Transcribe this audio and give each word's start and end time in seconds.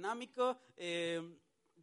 Dinámico. 0.00 0.58
eh, 0.78 1.20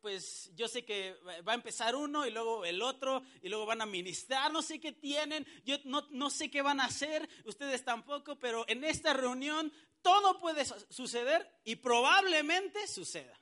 pues 0.02 0.52
yo 0.55 0.67
sé 0.67 0.85
que 0.85 1.16
va 1.45 1.52
a 1.52 1.55
empezar 1.55 1.95
uno 1.95 2.26
y 2.26 2.31
luego 2.31 2.63
el 2.66 2.81
otro 2.81 3.23
y 3.41 3.49
luego 3.49 3.66
van 3.66 3.81
a 3.81 3.85
ministrar, 3.85 4.52
no 4.53 4.62
sé 4.62 4.80
qué 4.80 4.91
tienen, 4.93 5.45
yo 5.66 5.76
no, 5.85 6.07
no 6.12 6.30
sé 6.30 6.49
qué 6.49 6.62
van 6.62 6.80
a 6.80 6.85
hacer, 6.85 7.27
ustedes 7.45 7.84
tampoco, 7.84 8.38
pero 8.38 8.63
en 8.70 8.84
esta 8.84 9.13
reunión 9.13 9.73
todo 10.03 10.40
puede 10.40 10.63
su- 10.66 10.85
suceder 10.90 11.49
y 11.66 11.77
probablemente 11.77 12.88
suceda. 12.88 13.38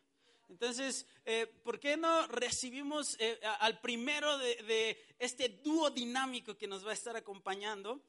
Entonces, 0.50 1.06
eh, 1.26 1.46
¿por 1.64 1.80
qué 1.80 1.98
no 1.98 2.26
recibimos 2.28 3.16
eh, 3.20 3.40
al 3.60 3.80
primero 3.82 4.38
de, 4.38 4.98
este 5.20 5.50
dúo 5.50 5.90
dinámico 5.92 6.58
que 6.58 6.68
nos 6.68 6.86
va 6.86 6.92
a 6.92 6.94
estar 6.94 7.16
acompañando? 7.16 8.02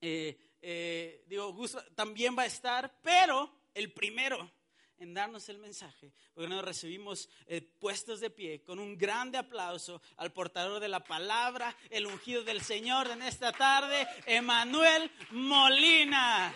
Digo, 0.00 1.52
Gus 1.52 1.76
también 1.94 2.36
va 2.36 2.42
a 2.42 2.46
estar, 2.46 3.00
pero 3.02 3.50
el 3.74 3.92
primero 3.92 4.50
en 4.98 5.14
darnos 5.14 5.48
el 5.48 5.58
mensaje, 5.58 6.12
porque 6.32 6.48
nos 6.48 6.64
recibimos 6.64 7.28
eh, 7.46 7.60
puestos 7.60 8.20
de 8.20 8.30
pie 8.30 8.62
con 8.62 8.78
un 8.78 8.96
grande 8.96 9.38
aplauso 9.38 10.00
al 10.16 10.32
portador 10.32 10.80
de 10.80 10.88
la 10.88 11.02
palabra, 11.02 11.76
el 11.90 12.06
ungido 12.06 12.44
del 12.44 12.62
Señor 12.62 13.08
en 13.08 13.22
esta 13.22 13.52
tarde, 13.52 14.06
Emanuel 14.26 15.10
Molina. 15.30 16.54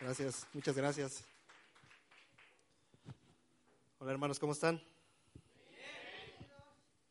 Gracias, 0.00 0.46
muchas 0.52 0.76
gracias. 0.76 1.24
Hola 3.98 4.12
hermanos, 4.12 4.38
¿cómo 4.38 4.52
están? 4.52 4.80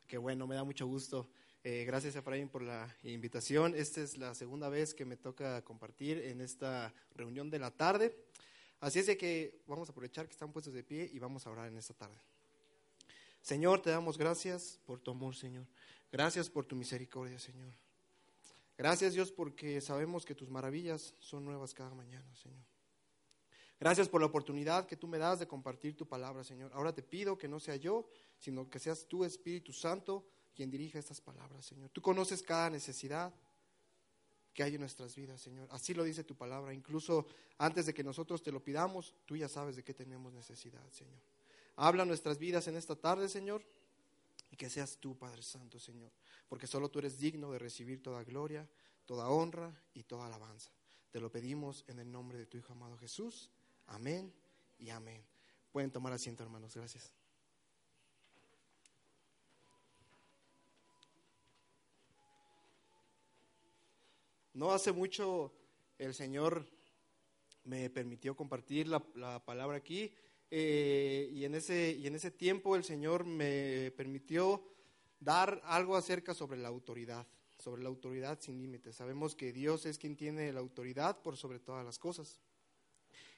Qué 0.06 0.16
bueno, 0.16 0.46
me 0.46 0.54
da 0.54 0.64
mucho 0.64 0.86
gusto. 0.86 1.28
Eh, 1.64 1.84
gracias 1.84 2.14
Efraín 2.14 2.48
por 2.48 2.62
la 2.62 2.96
invitación. 3.02 3.74
Esta 3.74 4.00
es 4.00 4.16
la 4.16 4.34
segunda 4.34 4.68
vez 4.68 4.94
que 4.94 5.04
me 5.04 5.16
toca 5.16 5.62
compartir 5.62 6.18
en 6.18 6.40
esta 6.40 6.94
reunión 7.14 7.50
de 7.50 7.58
la 7.58 7.72
tarde. 7.72 8.16
Así 8.80 9.00
es 9.00 9.06
de 9.06 9.16
que 9.16 9.60
vamos 9.66 9.88
a 9.88 9.92
aprovechar 9.92 10.26
que 10.26 10.32
están 10.32 10.52
puestos 10.52 10.72
de 10.72 10.84
pie 10.84 11.10
y 11.12 11.18
vamos 11.18 11.46
a 11.46 11.50
orar 11.50 11.66
en 11.66 11.76
esta 11.76 11.94
tarde. 11.94 12.16
Señor, 13.42 13.82
te 13.82 13.90
damos 13.90 14.16
gracias 14.18 14.78
por 14.86 15.00
tu 15.00 15.10
amor, 15.10 15.34
Señor. 15.34 15.66
Gracias 16.12 16.48
por 16.48 16.64
tu 16.64 16.76
misericordia, 16.76 17.38
Señor. 17.40 17.72
Gracias 18.76 19.14
Dios 19.14 19.32
porque 19.32 19.80
sabemos 19.80 20.24
que 20.24 20.36
tus 20.36 20.48
maravillas 20.48 21.12
son 21.18 21.44
nuevas 21.44 21.74
cada 21.74 21.92
mañana, 21.92 22.32
Señor. 22.36 22.62
Gracias 23.80 24.08
por 24.08 24.20
la 24.20 24.28
oportunidad 24.28 24.86
que 24.86 24.96
tú 24.96 25.08
me 25.08 25.18
das 25.18 25.40
de 25.40 25.48
compartir 25.48 25.96
tu 25.96 26.06
palabra, 26.06 26.44
Señor. 26.44 26.70
Ahora 26.72 26.92
te 26.92 27.02
pido 27.02 27.36
que 27.36 27.48
no 27.48 27.58
sea 27.58 27.74
yo, 27.74 28.08
sino 28.38 28.70
que 28.70 28.78
seas 28.78 29.06
tú, 29.06 29.24
Espíritu 29.24 29.72
Santo, 29.72 30.24
quien 30.58 30.72
dirija 30.72 30.98
estas 30.98 31.20
palabras, 31.20 31.64
Señor. 31.64 31.88
Tú 31.90 32.02
conoces 32.02 32.42
cada 32.42 32.68
necesidad 32.68 33.32
que 34.52 34.64
hay 34.64 34.74
en 34.74 34.80
nuestras 34.80 35.14
vidas, 35.14 35.40
Señor. 35.40 35.68
Así 35.70 35.94
lo 35.94 36.02
dice 36.02 36.24
tu 36.24 36.34
palabra. 36.34 36.74
Incluso 36.74 37.28
antes 37.58 37.86
de 37.86 37.94
que 37.94 38.02
nosotros 38.02 38.42
te 38.42 38.50
lo 38.50 38.58
pidamos, 38.58 39.14
tú 39.24 39.36
ya 39.36 39.48
sabes 39.48 39.76
de 39.76 39.84
qué 39.84 39.94
tenemos 39.94 40.32
necesidad, 40.32 40.84
Señor. 40.90 41.20
Habla 41.76 42.04
nuestras 42.04 42.40
vidas 42.40 42.66
en 42.66 42.74
esta 42.74 42.96
tarde, 42.96 43.28
Señor, 43.28 43.62
y 44.50 44.56
que 44.56 44.68
seas 44.68 44.98
tú, 44.98 45.16
Padre 45.16 45.44
Santo, 45.44 45.78
Señor, 45.78 46.10
porque 46.48 46.66
solo 46.66 46.90
tú 46.90 46.98
eres 46.98 47.20
digno 47.20 47.52
de 47.52 47.60
recibir 47.60 48.02
toda 48.02 48.24
gloria, 48.24 48.68
toda 49.06 49.28
honra 49.28 49.80
y 49.94 50.02
toda 50.02 50.26
alabanza. 50.26 50.72
Te 51.12 51.20
lo 51.20 51.30
pedimos 51.30 51.84
en 51.86 52.00
el 52.00 52.10
nombre 52.10 52.36
de 52.36 52.46
tu 52.46 52.58
Hijo 52.58 52.72
amado 52.72 52.98
Jesús. 52.98 53.48
Amén 53.86 54.34
y 54.76 54.90
amén. 54.90 55.22
Pueden 55.70 55.92
tomar 55.92 56.12
asiento, 56.12 56.42
hermanos. 56.42 56.74
Gracias. 56.74 57.17
No 64.58 64.72
hace 64.72 64.90
mucho 64.90 65.52
el 65.98 66.14
Señor 66.14 66.66
me 67.62 67.90
permitió 67.90 68.34
compartir 68.34 68.88
la, 68.88 69.00
la 69.14 69.38
palabra 69.44 69.76
aquí 69.76 70.12
eh, 70.50 71.30
y, 71.32 71.44
en 71.44 71.54
ese, 71.54 71.92
y 71.92 72.08
en 72.08 72.16
ese 72.16 72.32
tiempo 72.32 72.74
el 72.74 72.82
Señor 72.82 73.24
me 73.24 73.92
permitió 73.96 74.64
dar 75.20 75.62
algo 75.64 75.94
acerca 75.94 76.34
sobre 76.34 76.58
la 76.58 76.66
autoridad, 76.66 77.24
sobre 77.56 77.84
la 77.84 77.88
autoridad 77.88 78.40
sin 78.40 78.58
límites. 78.58 78.96
Sabemos 78.96 79.36
que 79.36 79.52
Dios 79.52 79.86
es 79.86 79.96
quien 79.96 80.16
tiene 80.16 80.52
la 80.52 80.58
autoridad 80.58 81.22
por 81.22 81.36
sobre 81.36 81.60
todas 81.60 81.84
las 81.84 82.00
cosas. 82.00 82.40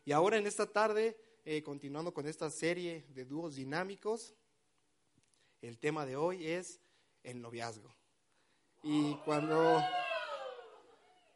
Y 0.07 0.13
ahora 0.13 0.39
en 0.39 0.47
esta 0.47 0.73
tarde, 0.73 1.19
eh, 1.45 1.63
continuando 1.63 2.15
con 2.15 2.27
esta 2.29 2.49
serie 2.49 3.05
de 3.11 3.27
dúos 3.27 3.57
dinámicos, 3.57 4.33
el 5.61 5.79
tema 5.79 6.07
de 6.07 6.17
hoy 6.17 6.47
es 6.47 6.81
el 7.25 7.43
noviazgo. 7.43 7.95
Y 8.83 9.17
cuando, 9.27 9.83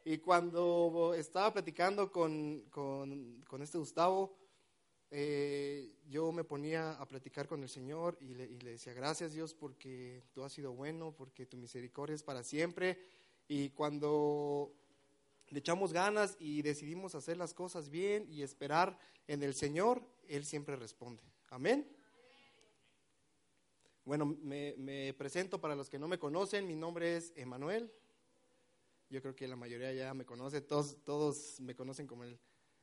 y 0.07 0.19
cuando 0.19 1.15
estaba 1.17 1.51
platicando 1.51 2.11
con, 2.11 2.61
con, 2.69 3.43
con 3.47 3.63
este 3.63 3.79
Gustavo, 3.79 4.37
eh, 5.09 5.95
yo 6.07 6.31
me 6.31 6.43
ponía 6.43 6.91
a 6.91 7.07
platicar 7.07 7.47
con 7.47 7.63
el 7.63 7.69
Señor 7.69 8.15
y 8.21 8.35
le, 8.35 8.45
y 8.45 8.59
le 8.59 8.71
decía, 8.71 8.93
gracias 8.93 9.33
Dios 9.33 9.55
porque 9.55 10.23
tú 10.31 10.43
has 10.43 10.53
sido 10.53 10.73
bueno, 10.73 11.15
porque 11.17 11.47
tu 11.47 11.57
misericordia 11.57 12.13
es 12.13 12.21
para 12.21 12.43
siempre. 12.43 12.99
Y 13.47 13.71
cuando 13.71 14.75
le 15.49 15.57
echamos 15.57 15.91
ganas 15.91 16.37
y 16.39 16.61
decidimos 16.61 17.15
hacer 17.15 17.37
las 17.37 17.55
cosas 17.55 17.89
bien 17.89 18.27
y 18.29 18.43
esperar 18.43 18.99
en 19.25 19.41
el 19.41 19.55
Señor, 19.55 20.03
Él 20.27 20.45
siempre 20.45 20.75
responde. 20.75 21.23
Amén. 21.49 21.91
Bueno, 24.03 24.25
me, 24.25 24.75
me, 24.77 25.15
presento 25.15 25.59
para 25.59 25.75
los 25.75 25.89
que 25.89 25.97
no 25.97 26.07
me 26.07 26.19
conocen, 26.19 26.67
mi 26.67 26.75
nombre 26.75 27.17
es 27.17 27.33
Emanuel. 27.35 27.91
Yo 29.09 29.21
creo 29.21 29.35
que 29.35 29.47
la 29.47 29.55
mayoría 29.55 29.93
ya 29.93 30.13
me 30.13 30.25
conoce, 30.25 30.61
todos, 30.61 31.03
todos 31.03 31.59
me 31.59 31.75
conocen 31.75 32.07
como 32.07 32.23
el, 32.23 32.39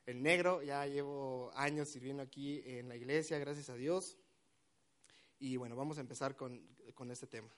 el 0.06 0.22
negro, 0.22 0.62
ya 0.62 0.86
llevo 0.86 1.50
años 1.54 1.88
sirviendo 1.88 2.22
aquí 2.22 2.62
en 2.64 2.88
la 2.88 2.96
iglesia, 2.96 3.38
gracias 3.38 3.70
a 3.70 3.74
Dios. 3.74 4.16
Y 5.38 5.56
bueno, 5.56 5.74
vamos 5.74 5.98
a 5.98 6.00
empezar 6.00 6.36
con, 6.36 6.64
con 6.94 7.10
este 7.10 7.26
tema. 7.26 7.52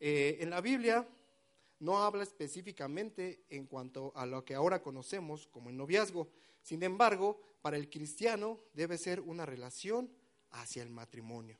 Eh, 0.00 0.38
en 0.40 0.50
la 0.50 0.60
Biblia 0.60 1.06
no 1.78 2.02
habla 2.02 2.22
específicamente 2.22 3.44
en 3.48 3.66
cuanto 3.66 4.12
a 4.14 4.24
lo 4.24 4.44
que 4.44 4.54
ahora 4.54 4.82
conocemos 4.82 5.46
como 5.48 5.68
el 5.68 5.76
noviazgo. 5.76 6.30
Sin 6.62 6.82
embargo, 6.82 7.40
para 7.60 7.76
el 7.76 7.90
cristiano 7.90 8.60
debe 8.72 8.98
ser 8.98 9.20
una 9.20 9.46
relación 9.46 10.10
hacia 10.50 10.82
el 10.82 10.90
matrimonio. 10.90 11.58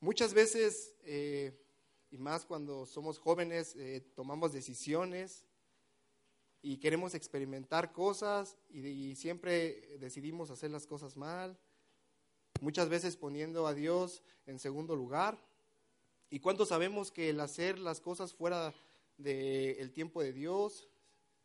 Muchas 0.00 0.34
veces, 0.34 0.94
eh, 1.04 1.63
y 2.14 2.18
más 2.18 2.46
cuando 2.46 2.86
somos 2.86 3.18
jóvenes, 3.18 3.74
eh, 3.74 4.00
tomamos 4.14 4.52
decisiones 4.52 5.44
y 6.62 6.76
queremos 6.76 7.12
experimentar 7.12 7.92
cosas 7.92 8.56
y, 8.70 9.16
siempre 9.16 9.98
decidimos 9.98 10.48
hacer 10.50 10.70
las 10.70 10.86
cosas 10.86 11.16
mal, 11.16 11.58
muchas 12.60 12.88
veces 12.88 13.16
poniendo 13.16 13.66
a 13.66 13.74
Dios 13.74 14.22
en 14.46 14.60
segundo 14.60 14.94
lugar. 14.94 15.44
¿Y 16.30 16.38
cuánto 16.38 16.66
sabemos 16.66 17.10
que 17.10 17.30
el 17.30 17.40
hacer 17.40 17.80
las 17.80 18.00
cosas 18.00 18.32
fuera 18.32 18.72
del 19.18 19.76
el 19.80 19.92
tiempo 19.92 20.22
de 20.22 20.32
Dios, 20.32 20.88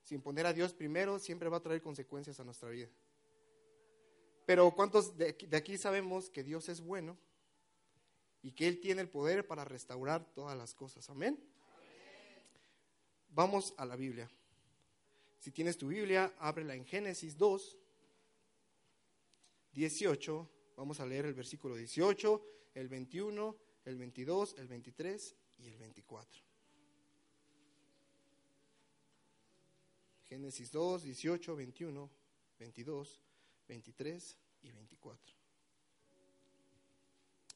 sin 0.04 0.22
poner 0.22 0.46
a 0.46 0.54
Dios 0.54 0.74
primero, 0.74 1.18
siempre 1.18 1.50
va 1.50 1.58
a 1.58 1.64
traer 1.64 1.82
consecuencias 1.82 2.40
a 2.40 2.44
nuestra 2.44 2.70
vida? 2.70 2.90
Pero 4.46 4.70
¿cuántos 4.76 5.18
de 5.18 5.34
de 5.34 5.58
aquí 5.58 5.80
sabemos 5.80 6.30
que 6.30 6.44
Dios 6.44 6.70
es 6.70 6.80
bueno 6.80 7.18
y 8.42 8.52
que 8.52 8.68
Él 8.68 8.80
tiene 8.80 9.02
el 9.02 9.10
poder 9.10 9.46
para 9.48 9.66
restaurar 9.66 10.26
todas 10.34 10.58
las 10.58 10.74
cosas? 10.74 11.10
Amén. 11.10 11.38
Amén. 11.38 12.48
Vamos 13.30 13.74
a 13.78 13.86
la 13.86 13.96
Biblia. 13.96 14.30
Si 15.40 15.52
tienes 15.52 15.78
tu 15.78 15.88
Biblia, 15.88 16.34
ábrela 16.40 16.76
en 16.76 16.86
Génesis 16.86 17.38
2, 17.38 17.78
18. 19.74 20.50
Vamos 20.76 21.00
a 21.00 21.06
leer 21.06 21.26
el 21.26 21.34
versículo 21.34 21.76
18, 21.76 22.46
el 22.76 22.88
21, 22.88 23.58
el 23.86 23.98
22, 23.98 24.56
el 24.58 24.68
23 24.68 25.36
y 25.58 25.68
el 25.68 25.78
24. 25.78 26.44
Génesis 30.26 30.72
2, 30.72 31.04
18, 31.04 31.56
21, 31.56 32.10
22, 32.60 33.22
23 33.68 34.38
y 34.62 34.72
24. 34.72 35.39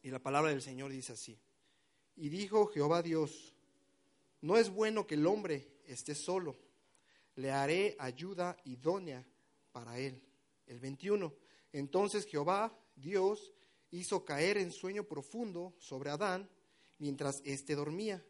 Y 0.03 0.11
la 0.11 0.19
palabra 0.19 0.51
del 0.51 0.61
Señor 0.61 0.91
dice 0.91 1.13
así. 1.13 1.39
Y 2.17 2.29
dijo 2.29 2.67
Jehová 2.67 3.01
Dios, 3.01 3.55
no 4.41 4.57
es 4.57 4.69
bueno 4.69 5.07
que 5.07 5.15
el 5.15 5.25
hombre 5.25 5.79
esté 5.85 6.13
solo. 6.13 6.57
Le 7.35 7.51
haré 7.51 7.95
ayuda 7.97 8.57
idónea 8.65 9.25
para 9.71 9.97
él. 9.97 10.21
El 10.67 10.79
21. 10.81 11.33
Entonces 11.71 12.25
Jehová, 12.25 12.77
Dios, 12.97 13.53
hizo 13.91 14.25
caer 14.25 14.57
en 14.57 14.73
sueño 14.73 15.05
profundo 15.05 15.73
sobre 15.79 16.09
Adán 16.09 16.49
mientras 16.99 17.41
éste 17.45 17.73
dormía. 17.73 18.23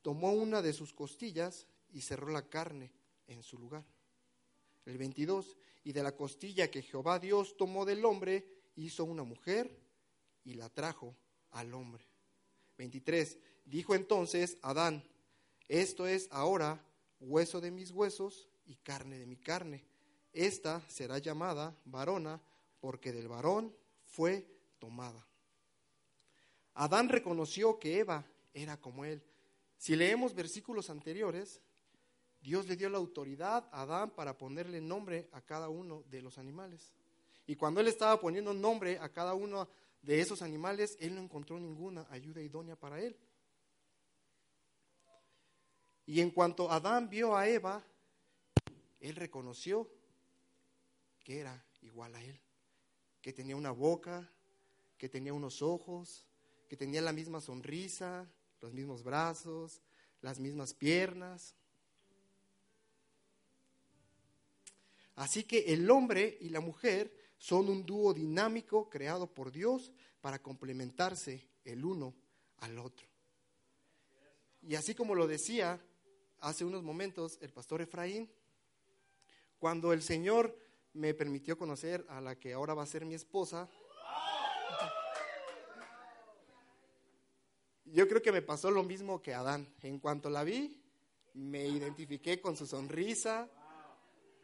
Tomó 0.00 0.32
una 0.32 0.62
de 0.62 0.72
sus 0.72 0.94
costillas 0.94 1.66
y 1.92 2.00
cerró 2.00 2.28
la 2.30 2.48
carne 2.48 2.90
en 3.26 3.42
su 3.42 3.58
lugar. 3.58 3.84
El 4.86 4.96
22. 4.96 5.58
Y 5.84 5.92
de 5.92 6.02
la 6.02 6.16
costilla 6.16 6.70
que 6.70 6.80
Jehová 6.80 7.18
Dios 7.18 7.56
tomó 7.58 7.84
del 7.84 8.04
hombre, 8.06 8.46
hizo 8.76 9.04
una 9.04 9.24
mujer 9.24 9.81
y 10.44 10.54
la 10.54 10.68
trajo 10.68 11.16
al 11.50 11.74
hombre. 11.74 12.04
23. 12.78 13.38
Dijo 13.64 13.94
entonces 13.94 14.58
Adán, 14.62 15.04
esto 15.68 16.06
es 16.06 16.28
ahora 16.30 16.84
hueso 17.20 17.60
de 17.60 17.70
mis 17.70 17.90
huesos 17.90 18.48
y 18.66 18.76
carne 18.76 19.18
de 19.18 19.26
mi 19.26 19.36
carne. 19.36 19.84
Esta 20.32 20.80
será 20.88 21.18
llamada 21.18 21.76
varona 21.84 22.40
porque 22.80 23.12
del 23.12 23.28
varón 23.28 23.74
fue 24.04 24.46
tomada. 24.78 25.26
Adán 26.74 27.08
reconoció 27.08 27.78
que 27.78 27.98
Eva 27.98 28.24
era 28.54 28.80
como 28.80 29.04
él. 29.04 29.22
Si 29.76 29.94
leemos 29.94 30.34
versículos 30.34 30.90
anteriores, 30.90 31.60
Dios 32.40 32.66
le 32.66 32.76
dio 32.76 32.88
la 32.88 32.98
autoridad 32.98 33.68
a 33.72 33.82
Adán 33.82 34.10
para 34.10 34.36
ponerle 34.36 34.80
nombre 34.80 35.28
a 35.32 35.40
cada 35.40 35.68
uno 35.68 36.02
de 36.10 36.22
los 36.22 36.38
animales. 36.38 36.92
Y 37.46 37.56
cuando 37.56 37.80
él 37.80 37.88
estaba 37.88 38.18
poniendo 38.20 38.54
nombre 38.54 38.98
a 38.98 39.08
cada 39.10 39.34
uno 39.34 39.68
de 40.02 40.20
esos 40.20 40.42
animales, 40.42 40.96
él 41.00 41.14
no 41.14 41.20
encontró 41.20 41.58
ninguna 41.58 42.06
ayuda 42.10 42.42
idónea 42.42 42.76
para 42.76 43.00
él. 43.00 43.16
Y 46.04 46.20
en 46.20 46.30
cuanto 46.30 46.70
Adán 46.70 47.08
vio 47.08 47.36
a 47.36 47.48
Eva, 47.48 47.82
él 49.00 49.16
reconoció 49.16 49.88
que 51.22 51.38
era 51.38 51.64
igual 51.82 52.14
a 52.16 52.22
él, 52.22 52.40
que 53.20 53.32
tenía 53.32 53.54
una 53.54 53.70
boca, 53.70 54.28
que 54.98 55.08
tenía 55.08 55.32
unos 55.32 55.62
ojos, 55.62 56.26
que 56.68 56.76
tenía 56.76 57.00
la 57.00 57.12
misma 57.12 57.40
sonrisa, 57.40 58.28
los 58.60 58.72
mismos 58.72 59.04
brazos, 59.04 59.82
las 60.20 60.40
mismas 60.40 60.74
piernas. 60.74 61.54
Así 65.14 65.44
que 65.44 65.72
el 65.72 65.88
hombre 65.90 66.38
y 66.40 66.48
la 66.48 66.60
mujer 66.60 67.21
son 67.42 67.68
un 67.68 67.84
dúo 67.84 68.14
dinámico 68.14 68.88
creado 68.88 69.26
por 69.26 69.50
Dios 69.50 69.90
para 70.20 70.40
complementarse 70.40 71.48
el 71.64 71.84
uno 71.84 72.14
al 72.58 72.78
otro. 72.78 73.08
Y 74.60 74.76
así 74.76 74.94
como 74.94 75.16
lo 75.16 75.26
decía 75.26 75.84
hace 76.38 76.64
unos 76.64 76.84
momentos 76.84 77.38
el 77.40 77.52
pastor 77.52 77.82
Efraín, 77.82 78.30
cuando 79.58 79.92
el 79.92 80.02
Señor 80.02 80.56
me 80.92 81.14
permitió 81.14 81.58
conocer 81.58 82.06
a 82.08 82.20
la 82.20 82.38
que 82.38 82.52
ahora 82.52 82.74
va 82.74 82.84
a 82.84 82.86
ser 82.86 83.04
mi 83.04 83.14
esposa, 83.14 83.68
yo 87.86 88.06
creo 88.06 88.22
que 88.22 88.30
me 88.30 88.42
pasó 88.42 88.70
lo 88.70 88.84
mismo 88.84 89.20
que 89.20 89.34
Adán. 89.34 89.74
En 89.82 89.98
cuanto 89.98 90.30
la 90.30 90.44
vi, 90.44 90.80
me 91.34 91.66
identifiqué 91.66 92.40
con 92.40 92.56
su 92.56 92.68
sonrisa, 92.68 93.50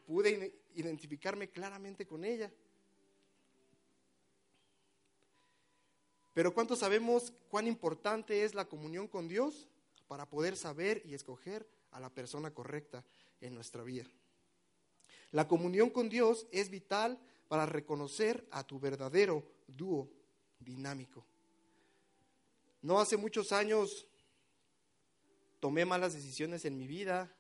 pude 0.05 0.65
identificarme 0.75 1.49
claramente 1.51 2.05
con 2.05 2.25
ella. 2.25 2.53
Pero 6.39 6.55
¿cuánto 6.55 6.77
sabemos 6.77 7.33
cuán 7.49 7.67
importante 7.67 8.45
es 8.45 8.55
la 8.55 8.67
comunión 8.67 9.09
con 9.09 9.27
Dios 9.27 9.67
para 10.07 10.25
poder 10.25 10.57
saber 10.57 11.03
y 11.05 11.15
escoger 11.15 11.69
a 11.91 11.99
la 11.99 12.11
persona 12.11 12.55
correcta 12.55 13.05
en 13.41 13.57
nuestra 13.57 13.83
vida? 13.83 14.07
La 15.33 15.49
comunión 15.49 15.91
con 15.91 16.09
Dios 16.09 16.47
es 16.53 16.71
vital 16.71 17.19
para 17.49 17.67
reconocer 17.67 18.47
a 18.53 18.65
tu 18.65 18.79
verdadero 18.79 19.43
dúo 19.67 20.09
dinámico. 20.61 21.27
No 22.83 23.01
hace 23.01 23.17
muchos 23.17 23.51
años 23.51 24.07
tomé 25.59 25.85
malas 25.87 26.15
decisiones 26.15 26.65
en 26.65 26.79
mi 26.79 26.87
vida, 26.87 27.35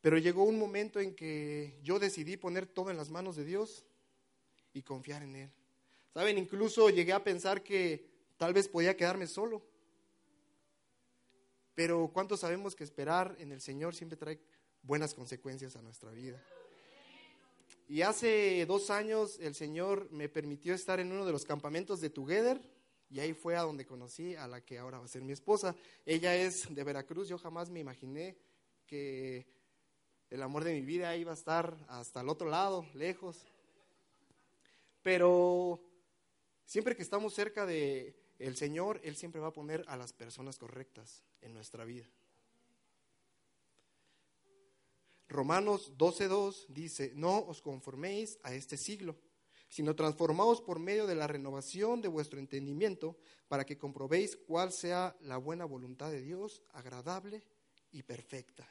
pero 0.00 0.16
llegó 0.16 0.44
un 0.44 0.58
momento 0.58 1.00
en 1.00 1.14
que 1.14 1.78
yo 1.82 1.98
decidí 1.98 2.38
poner 2.38 2.66
todo 2.66 2.90
en 2.90 2.96
las 2.96 3.10
manos 3.10 3.36
de 3.36 3.44
Dios 3.44 3.84
y 4.72 4.80
confiar 4.80 5.22
en 5.22 5.36
Él. 5.36 5.59
Saben, 6.12 6.38
incluso 6.38 6.90
llegué 6.90 7.12
a 7.12 7.22
pensar 7.22 7.62
que 7.62 8.04
tal 8.36 8.52
vez 8.52 8.68
podía 8.68 8.96
quedarme 8.96 9.26
solo. 9.26 9.62
Pero 11.74 12.10
¿cuántos 12.12 12.40
sabemos 12.40 12.74
que 12.74 12.84
esperar 12.84 13.36
en 13.38 13.52
el 13.52 13.60
Señor 13.60 13.94
siempre 13.94 14.16
trae 14.16 14.40
buenas 14.82 15.14
consecuencias 15.14 15.76
a 15.76 15.82
nuestra 15.82 16.10
vida? 16.10 16.42
Y 17.88 18.02
hace 18.02 18.66
dos 18.66 18.90
años 18.90 19.38
el 19.40 19.54
Señor 19.54 20.08
me 20.10 20.28
permitió 20.28 20.74
estar 20.74 21.00
en 21.00 21.10
uno 21.10 21.24
de 21.24 21.32
los 21.32 21.44
campamentos 21.44 22.00
de 22.00 22.10
Together 22.10 22.60
y 23.10 23.18
ahí 23.18 23.32
fue 23.32 23.56
a 23.56 23.62
donde 23.62 23.86
conocí 23.86 24.36
a 24.36 24.46
la 24.46 24.60
que 24.60 24.78
ahora 24.78 24.98
va 24.98 25.04
a 25.04 25.08
ser 25.08 25.22
mi 25.22 25.32
esposa. 25.32 25.74
Ella 26.06 26.36
es 26.36 26.72
de 26.72 26.84
Veracruz, 26.84 27.28
yo 27.28 27.38
jamás 27.38 27.68
me 27.70 27.80
imaginé 27.80 28.36
que 28.86 29.46
el 30.30 30.42
amor 30.42 30.62
de 30.62 30.74
mi 30.74 30.82
vida 30.82 31.16
iba 31.16 31.32
a 31.32 31.34
estar 31.34 31.76
hasta 31.88 32.20
el 32.20 32.28
otro 32.28 32.48
lado, 32.48 32.86
lejos. 32.94 33.44
Pero 35.02 35.80
siempre 36.70 36.94
que 36.94 37.02
estamos 37.02 37.34
cerca 37.34 37.66
de 37.66 38.14
el 38.38 38.56
Señor, 38.56 39.00
Él 39.02 39.16
siempre 39.16 39.40
va 39.40 39.48
a 39.48 39.52
poner 39.52 39.84
a 39.88 39.96
las 39.96 40.12
personas 40.12 40.56
correctas 40.56 41.24
en 41.40 41.52
nuestra 41.52 41.84
vida. 41.84 42.08
Romanos 45.28 45.92
12.2 45.98 46.66
dice, 46.68 47.10
no 47.16 47.40
os 47.40 47.60
conforméis 47.60 48.38
a 48.44 48.54
este 48.54 48.76
siglo 48.76 49.16
sino 49.70 49.94
transformaos 49.94 50.60
por 50.60 50.80
medio 50.80 51.06
de 51.06 51.14
la 51.14 51.28
renovación 51.28 52.02
de 52.02 52.08
vuestro 52.08 52.40
entendimiento, 52.40 53.16
para 53.46 53.64
que 53.64 53.78
comprobéis 53.78 54.36
cuál 54.36 54.72
sea 54.72 55.16
la 55.20 55.36
buena 55.36 55.64
voluntad 55.64 56.10
de 56.10 56.20
Dios, 56.20 56.64
agradable 56.70 57.44
y 57.92 58.02
perfecta. 58.02 58.68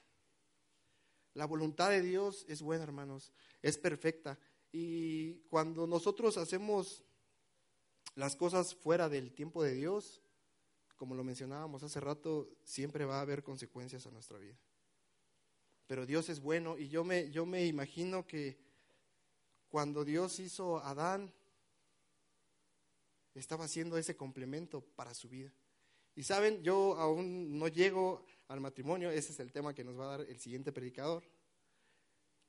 La 1.36 1.46
voluntad 1.46 1.90
de 1.90 2.02
Dios 2.02 2.46
es 2.50 2.62
buena, 2.62 2.84
hermanos, 2.84 3.32
es 3.62 3.78
perfecta. 3.78 4.38
Y 4.74 5.36
cuando 5.50 5.88
nosotros 5.88 6.38
hacemos 6.38 7.06
las 8.16 8.36
cosas 8.36 8.76
fuera 8.76 9.10
del 9.10 9.34
tiempo 9.34 9.64
de 9.64 9.74
Dios, 9.74 10.22
como 10.96 11.16
lo 11.16 11.24
mencionábamos 11.24 11.84
hace 11.84 12.00
rato, 12.00 12.50
siempre 12.64 13.06
va 13.06 13.20
a 13.20 13.22
haber 13.22 13.44
consecuencias 13.44 14.06
a 14.06 14.12
nuestra 14.12 14.38
vida. 14.38 14.58
Pero 15.88 16.06
Dios 16.06 16.30
es 16.30 16.40
bueno 16.40 16.78
y 16.78 16.90
yo 16.90 17.04
me, 17.04 17.32
yo 17.32 17.46
me 17.46 17.66
imagino 17.66 18.28
que 18.28 18.60
cuando 19.70 20.04
Dios 20.04 20.40
hizo 20.40 20.78
a 20.80 20.92
Adán, 20.92 21.34
estaba 23.34 23.66
haciendo 23.66 23.98
ese 23.98 24.16
complemento 24.16 24.82
para 24.82 25.14
su 25.14 25.30
vida. 25.30 25.52
Y 26.16 26.24
saben, 26.24 26.62
yo 26.64 26.96
aún 26.98 27.58
no 27.58 27.68
llego 27.68 28.26
al 28.48 28.60
matrimonio, 28.60 29.10
ese 29.10 29.32
es 29.32 29.40
el 29.40 29.52
tema 29.52 29.74
que 29.74 29.84
nos 29.84 29.98
va 29.98 30.06
a 30.06 30.18
dar 30.18 30.22
el 30.22 30.40
siguiente 30.40 30.72
predicador. 30.72 31.24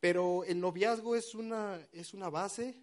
Pero 0.00 0.44
el 0.44 0.60
noviazgo 0.60 1.14
es 1.14 1.34
una, 1.34 1.80
es 1.92 2.14
una 2.14 2.30
base, 2.30 2.82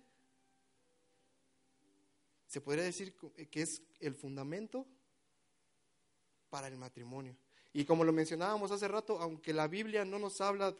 se 2.48 2.62
podría 2.62 2.86
decir 2.86 3.14
que 3.52 3.62
es 3.62 3.82
el 4.00 4.16
fundamento 4.16 4.88
para 6.50 6.68
el 6.68 6.78
matrimonio. 6.78 7.38
Y 7.74 7.86
como 7.86 8.04
lo 8.04 8.14
mencionábamos 8.14 8.72
hace 8.72 8.88
rato, 8.88 9.20
aunque 9.20 9.54
la 9.54 9.68
Biblia 9.68 10.06
no 10.06 10.18
nos 10.18 10.42
habla 10.42 10.76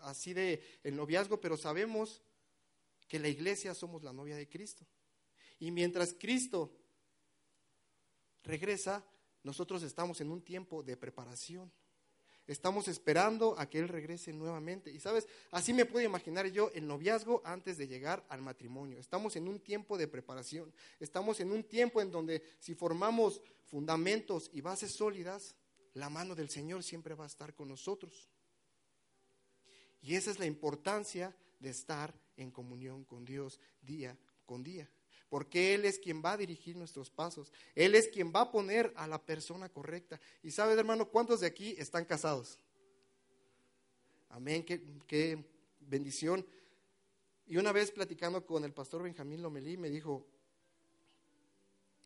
así 0.00 0.32
de 0.32 0.62
el 0.82 0.96
noviazgo, 0.96 1.40
pero 1.40 1.56
sabemos 1.56 2.22
que 3.06 3.18
la 3.18 3.28
iglesia 3.28 3.74
somos 3.74 4.02
la 4.02 4.12
novia 4.12 4.36
de 4.36 4.48
Cristo. 4.48 4.86
Y 5.60 5.70
mientras 5.70 6.14
Cristo 6.14 6.72
regresa, 8.42 9.04
nosotros 9.42 9.82
estamos 9.82 10.20
en 10.20 10.30
un 10.30 10.42
tiempo 10.42 10.82
de 10.82 10.96
preparación. 10.96 11.70
Estamos 12.46 12.88
esperando 12.88 13.58
a 13.58 13.68
que 13.68 13.78
Él 13.78 13.88
regrese 13.88 14.32
nuevamente. 14.32 14.90
Y 14.90 15.00
sabes, 15.00 15.26
así 15.50 15.72
me 15.72 15.86
puedo 15.86 16.04
imaginar 16.04 16.46
yo 16.48 16.70
el 16.74 16.86
noviazgo 16.86 17.40
antes 17.44 17.78
de 17.78 17.88
llegar 17.88 18.24
al 18.28 18.42
matrimonio. 18.42 18.98
Estamos 18.98 19.36
en 19.36 19.48
un 19.48 19.60
tiempo 19.60 19.96
de 19.96 20.08
preparación. 20.08 20.72
Estamos 21.00 21.40
en 21.40 21.52
un 21.52 21.64
tiempo 21.64 22.02
en 22.02 22.10
donde 22.10 22.42
si 22.58 22.74
formamos 22.74 23.40
fundamentos 23.64 24.50
y 24.52 24.60
bases 24.60 24.92
sólidas, 24.92 25.56
la 25.94 26.10
mano 26.10 26.34
del 26.34 26.50
Señor 26.50 26.82
siempre 26.82 27.14
va 27.14 27.24
a 27.24 27.28
estar 27.28 27.54
con 27.54 27.68
nosotros. 27.68 28.28
Y 30.02 30.16
esa 30.16 30.30
es 30.30 30.38
la 30.38 30.46
importancia 30.46 31.34
de 31.60 31.70
estar 31.70 32.14
en 32.36 32.50
comunión 32.50 33.04
con 33.04 33.24
Dios 33.24 33.58
día 33.80 34.18
con 34.44 34.62
día. 34.62 34.88
Porque 35.34 35.74
Él 35.74 35.84
es 35.84 35.98
quien 35.98 36.22
va 36.24 36.34
a 36.34 36.36
dirigir 36.36 36.76
nuestros 36.76 37.10
pasos. 37.10 37.52
Él 37.74 37.96
es 37.96 38.06
quien 38.06 38.32
va 38.32 38.42
a 38.42 38.52
poner 38.52 38.92
a 38.94 39.08
la 39.08 39.20
persona 39.20 39.68
correcta. 39.68 40.20
Y 40.44 40.52
sabes, 40.52 40.78
hermano, 40.78 41.08
¿cuántos 41.08 41.40
de 41.40 41.48
aquí 41.48 41.74
están 41.76 42.04
casados? 42.04 42.56
Amén, 44.28 44.64
qué, 44.64 45.44
bendición. 45.80 46.46
Y 47.48 47.56
una 47.56 47.72
vez 47.72 47.90
platicando 47.90 48.46
con 48.46 48.62
el 48.62 48.72
pastor 48.72 49.02
Benjamín 49.02 49.42
Lomelí, 49.42 49.76
me 49.76 49.90
dijo, 49.90 50.24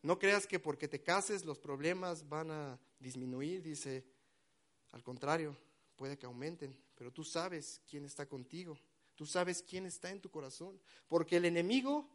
No 0.01 0.19
creas 0.19 0.47
que 0.47 0.59
porque 0.59 0.89
te 0.89 1.03
cases 1.03 1.45
los 1.45 1.59
problemas 1.59 2.27
van 2.31 2.51
a 2.51 2.81
disminuir, 2.99 3.63
dice, 3.63 4.07
al 4.93 5.03
contrario, 5.03 5.55
puede 5.97 6.17
que 6.17 6.25
aumenten, 6.25 6.75
pero 6.95 7.13
tú 7.13 7.25
sabes 7.25 7.83
quién 7.91 8.07
está 8.07 8.25
contigo, 8.25 8.79
tú 9.17 9.27
sabes 9.27 9.63
quién 9.63 9.85
está 9.85 10.11
en 10.11 10.23
tu 10.23 10.31
corazón, 10.31 10.81
porque 11.09 11.37
el 11.37 11.45
enemigo 11.45 12.09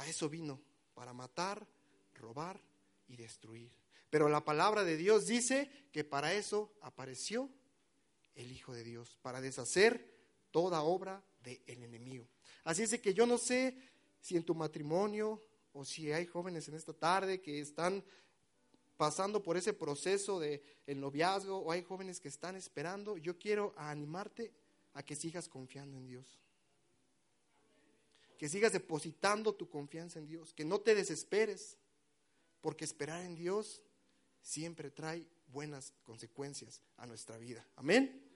a 0.00 0.06
eso 0.06 0.30
vino, 0.30 0.60
para 0.94 1.12
matar, 1.12 1.66
robar 2.14 2.58
y 3.06 3.16
destruir. 3.16 3.70
Pero 4.08 4.28
la 4.28 4.44
palabra 4.44 4.82
de 4.82 4.96
Dios 4.96 5.26
dice 5.26 5.70
que 5.92 6.04
para 6.04 6.32
eso 6.32 6.72
apareció 6.80 7.50
el 8.34 8.50
Hijo 8.50 8.72
de 8.72 8.82
Dios, 8.82 9.18
para 9.20 9.42
deshacer 9.42 10.10
toda 10.50 10.82
obra 10.82 11.22
del 11.42 11.60
enemigo. 11.66 12.26
Así 12.64 12.82
es 12.82 12.98
que 12.98 13.12
yo 13.12 13.26
no 13.26 13.36
sé 13.36 13.76
si 14.20 14.36
en 14.36 14.44
tu 14.44 14.54
matrimonio 14.54 15.42
o 15.72 15.84
si 15.84 16.10
hay 16.12 16.24
jóvenes 16.24 16.66
en 16.68 16.74
esta 16.74 16.94
tarde 16.94 17.42
que 17.42 17.60
están 17.60 18.02
pasando 18.96 19.42
por 19.42 19.58
ese 19.58 19.74
proceso 19.74 20.40
de 20.40 20.62
el 20.86 20.98
noviazgo 20.98 21.58
o 21.58 21.72
hay 21.72 21.82
jóvenes 21.82 22.20
que 22.20 22.28
están 22.28 22.56
esperando, 22.56 23.18
yo 23.18 23.38
quiero 23.38 23.74
animarte 23.76 24.52
a 24.94 25.02
que 25.02 25.14
sigas 25.14 25.48
confiando 25.48 25.98
en 25.98 26.06
Dios. 26.06 26.40
Que 28.40 28.48
sigas 28.48 28.72
depositando 28.72 29.54
tu 29.54 29.68
confianza 29.68 30.18
en 30.18 30.26
Dios, 30.26 30.54
que 30.54 30.64
no 30.64 30.80
te 30.80 30.94
desesperes, 30.94 31.76
porque 32.62 32.86
esperar 32.86 33.20
en 33.20 33.34
Dios 33.34 33.82
siempre 34.40 34.90
trae 34.90 35.26
buenas 35.48 35.92
consecuencias 36.04 36.80
a 36.96 37.04
nuestra 37.04 37.36
vida. 37.36 37.68
Amén. 37.76 38.26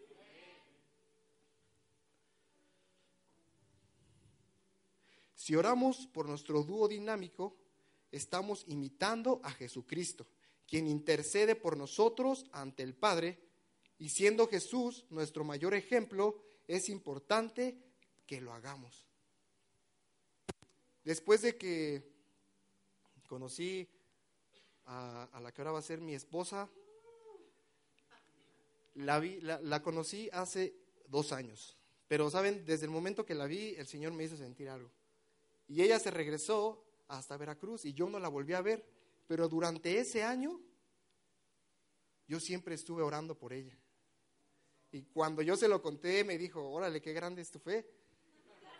Si 5.35 5.55
oramos 5.55 6.07
por 6.09 6.29
nuestro 6.29 6.63
dúo 6.63 6.87
dinámico, 6.87 7.57
estamos 8.13 8.63
imitando 8.69 9.41
a 9.43 9.53
Jesucristo, 9.53 10.27
quien 10.67 10.87
intercede 10.87 11.57
por 11.57 11.79
nosotros 11.79 12.45
ante 12.53 12.83
el 12.83 12.93
Padre, 12.93 13.41
y 13.99 14.11
siendo 14.11 14.49
Jesús 14.49 15.07
nuestro 15.09 15.45
mayor 15.45 15.73
ejemplo, 15.73 16.43
es 16.69 16.91
importante 16.91 17.79
que 18.27 18.43
lo 18.43 18.53
hagamos. 18.53 19.07
Después 21.05 21.43
de 21.43 21.57
que 21.57 22.03
conocí 23.29 23.89
a, 24.87 25.41
la 25.43 25.53
que 25.53 25.61
ahora 25.61 25.73
va 25.73 25.79
a 25.79 25.83
ser 25.83 26.01
mi 26.01 26.15
esposa, 26.15 26.71
la, 28.95 29.21
la 29.21 29.83
conocí 29.83 30.29
hace 30.33 30.75
dos 31.09 31.33
años. 31.33 31.77
Pero, 32.09 32.31
¿saben? 32.31 32.65
Desde 32.65 32.87
el 32.87 32.91
momento 32.91 33.25
que 33.25 33.35
la 33.35 33.47
vi, 33.47 33.75
el 33.77 33.87
Señor 33.87 34.13
me 34.13 34.25
hizo 34.25 34.37
sentir 34.37 34.69
algo. 34.69 34.91
Y 35.69 35.83
ella 35.83 35.99
se 35.99 36.11
regresó 36.11 36.85
hasta 37.09 37.37
Veracruz 37.37 37.85
y 37.85 37.93
yo 37.93 38.09
no 38.09 38.19
la 38.19 38.29
volví 38.29 38.53
a 38.55 38.63
ver. 38.63 38.85
Pero 39.27 39.49
durante 39.49 39.99
ese 39.99 40.23
año 40.23 40.61
yo 42.27 42.41
siempre 42.41 42.75
estuve 42.75 43.03
orando 43.03 43.37
por 43.37 43.53
ella. 43.53 43.77
Y 44.93 45.03
cuando 45.03 45.43
yo 45.43 45.57
se 45.57 45.67
lo 45.69 45.83
conté, 45.83 46.25
me 46.25 46.39
dijo, 46.39 46.71
órale, 46.71 47.01
qué 47.01 47.13
grande 47.13 47.43
es 47.43 47.51
tu 47.51 47.59
fe. 47.59 47.87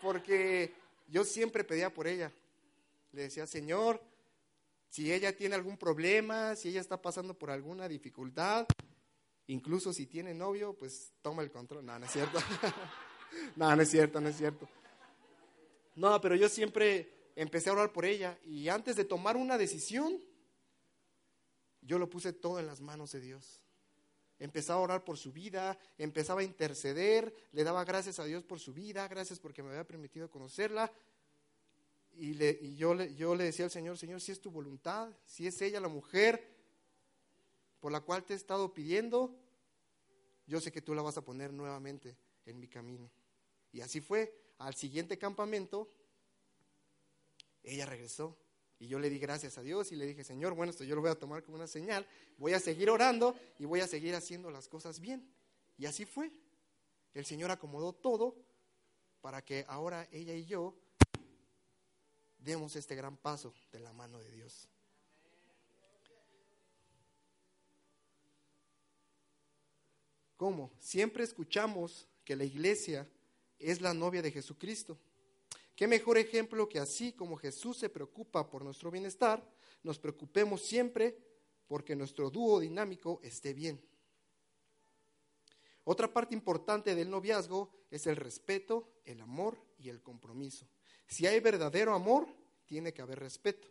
Porque 0.01 0.73
yo 1.07 1.25
siempre 1.25 1.65
pedía 1.65 1.93
por 1.93 2.07
ella. 2.07 2.33
Le 3.13 3.23
decía, 3.23 3.47
Señor, 3.47 4.03
si 4.89 5.13
ella 5.13 5.37
tiene 5.37 5.55
algún 5.55 5.77
problema, 5.77 6.57
si 6.57 6.69
ella 6.69 6.81
está 6.81 7.01
pasando 7.01 7.35
por 7.39 7.51
alguna 7.51 7.89
dificultad, 7.89 8.67
incluso 9.47 9.93
si 9.93 10.07
tiene 10.07 10.35
novio, 10.35 10.75
pues 10.75 11.13
toma 11.23 11.43
el 11.43 11.51
control. 11.51 11.85
No, 11.85 11.99
no 11.99 12.07
es 12.07 12.13
cierto. 12.13 12.39
no, 13.57 13.75
no 13.75 13.83
es 13.83 13.91
cierto, 13.91 14.21
no 14.21 14.29
es 14.29 14.37
cierto. 14.37 14.69
No, 15.97 16.21
pero 16.21 16.35
yo 16.35 16.49
siempre 16.49 17.33
empecé 17.37 17.71
a 17.71 17.73
orar 17.73 17.93
por 17.93 18.05
ella 18.05 18.39
y 18.45 18.69
antes 18.69 18.97
de 18.97 19.05
tomar 19.05 19.37
una 19.37 19.59
decisión, 19.59 20.21
yo 21.81 21.99
lo 21.99 22.09
puse 22.09 22.33
todo 22.33 22.59
en 22.59 22.67
las 22.67 22.81
manos 22.81 23.13
de 23.13 23.21
Dios. 23.21 23.64
Empezaba 24.39 24.81
a 24.81 24.83
orar 24.83 25.05
por 25.05 25.17
su 25.17 25.33
vida, 25.33 25.79
empezaba 25.97 26.41
a 26.41 26.45
interceder, 26.45 27.35
le 27.53 27.65
daba 27.65 27.85
gracias 27.85 28.19
a 28.19 28.25
Dios 28.25 28.45
por 28.45 28.59
su 28.59 28.73
vida, 28.73 29.07
gracias 29.09 29.39
porque 29.39 29.63
me 29.63 29.71
había 29.71 29.87
permitido 29.87 30.31
conocerla. 30.31 30.93
Y, 32.13 32.35
le, 32.35 32.75
yo, 32.75 32.95
le, 32.95 33.15
yo 33.15 33.35
le 33.35 33.45
decía 33.45 33.65
al 33.65 33.71
Señor, 33.71 33.99
Señor, 33.99 34.21
si 34.21 34.33
es 34.33 34.41
tu 34.41 34.51
voluntad, 34.51 35.11
si 35.25 35.47
es 35.47 35.61
ella 35.63 35.81
la 35.81 35.89
mujer 35.89 36.55
por 37.81 37.93
la 37.93 38.01
cual 38.01 38.25
te 38.25 38.35
he 38.35 38.37
estado 38.37 38.73
pidiendo, 38.73 39.35
yo 40.47 40.61
sé 40.61 40.73
que 40.73 40.83
tú 40.83 40.95
la 40.95 41.03
vas 41.03 41.17
a 41.17 41.25
poner 41.25 41.53
nuevamente 41.53 42.17
en 42.47 42.59
mi 42.59 42.69
camino. 42.69 43.11
Y 43.73 43.81
así 43.81 44.01
fue 44.01 44.35
al 44.59 44.75
siguiente 44.75 45.19
campamento, 45.19 45.91
ella 47.63 47.87
regresó. 47.87 48.37
Y 48.85 48.87
yo 48.87 48.99
le 48.99 49.09
di 49.09 49.19
gracias 49.19 49.57
a 49.57 49.63
Dios 49.63 49.93
y 49.93 49.97
le 49.97 50.05
dije, 50.05 50.23
Señor, 50.25 50.53
bueno, 50.53 50.71
esto 50.71 50.85
yo 50.85 50.95
lo 50.95 51.01
voy 51.01 51.11
a 51.11 51.15
tomar 51.15 51.43
como 51.43 51.57
una 51.57 51.67
señal, 51.67 52.07
voy 52.37 52.53
a 52.53 52.61
seguir 52.61 52.91
orando 52.91 53.35
y 53.59 53.65
voy 53.65 53.81
a 53.81 53.87
seguir 53.87 54.15
haciendo 54.15 54.51
las 54.51 54.69
cosas 54.69 55.01
bien. 55.01 55.27
Y 55.79 55.87
así 55.87 56.05
fue. 56.05 56.31
El 57.15 57.25
Señor 57.25 57.51
acomodó 57.51 57.95
todo 57.95 58.37
para 59.23 59.43
que 59.43 59.65
ahora 59.69 60.07
ella 60.13 60.35
y 60.35 60.45
yo 60.45 60.75
demos 62.37 62.77
este 62.77 62.95
gran 62.95 63.17
paso 63.17 63.55
de 63.73 63.81
la 63.81 63.95
mano 63.95 64.19
de 64.19 64.31
Dios. 64.33 64.69
¿Cómo? 70.37 70.71
Siempre 70.79 71.25
escuchamos 71.25 72.07
que 72.23 72.37
la 72.37 72.45
iglesia 72.45 73.09
es 73.59 73.81
la 73.81 73.95
novia 73.95 74.21
de 74.21 74.31
Jesucristo. 74.31 74.99
¿Qué 75.75 75.87
mejor 75.89 76.19
ejemplo 76.19 76.69
que 76.69 76.79
así 76.79 77.13
como 77.13 77.37
Jesús 77.37 77.79
se 77.79 77.89
preocupa 77.89 78.49
por 78.49 78.65
nuestro 78.65 78.91
bienestar, 78.91 79.45
nos 79.83 79.99
preocupemos 79.99 80.63
siempre 80.63 81.19
porque 81.67 81.97
nuestro 81.97 82.31
dúo 82.31 82.61
dinámico 82.61 83.21
esté 83.23 83.53
bien? 83.53 83.85
Otra 85.85 86.13
parte 86.13 86.35
importante 86.35 86.95
del 86.95 87.11
noviazgo 87.11 87.71
es 87.91 88.07
el 88.07 88.17
respeto, 88.17 89.01
el 89.05 89.21
amor 89.21 89.59
y 89.79 89.89
el 89.89 90.03
compromiso. 90.03 90.67
Si 91.07 91.27
hay 91.27 91.41
verdadero 91.41 91.93
amor, 91.93 92.27
tiene 92.65 92.95
que 92.95 93.03
haber 93.03 93.19
respeto. 93.19 93.69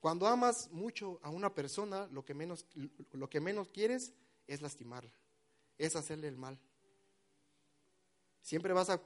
Cuando 0.00 0.26
amas 0.26 0.70
mucho 0.70 1.18
a 1.22 1.30
una 1.30 1.54
persona, 1.54 2.08
lo 2.12 2.24
que 2.24 2.32
menos, 2.32 2.66
lo 3.12 3.28
que 3.28 3.40
menos 3.40 3.70
quieres 3.72 4.14
es 4.46 4.62
lastimarla, 4.62 5.12
es 5.76 5.96
hacerle 5.96 6.28
el 6.28 6.36
mal. 6.36 6.58
Siempre 8.40 8.72
vas 8.72 8.88
a, 8.88 9.02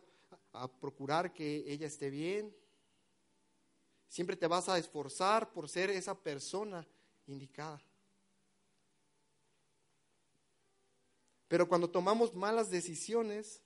procurar 0.81 1.33
que 1.33 1.65
ella 1.67 1.87
esté 1.87 2.11
bien. 2.11 2.55
Siempre 4.09 4.37
te 4.37 4.47
vas 4.47 4.69
a 4.69 4.79
esforzar 4.79 5.53
por 5.53 5.69
ser 5.69 5.91
esa 5.91 6.15
persona 6.15 6.87
indicada. 7.27 7.81
Pero 11.49 11.69
cuando 11.69 11.91
tomamos 11.91 12.35
malas 12.35 12.71
decisiones 12.71 13.61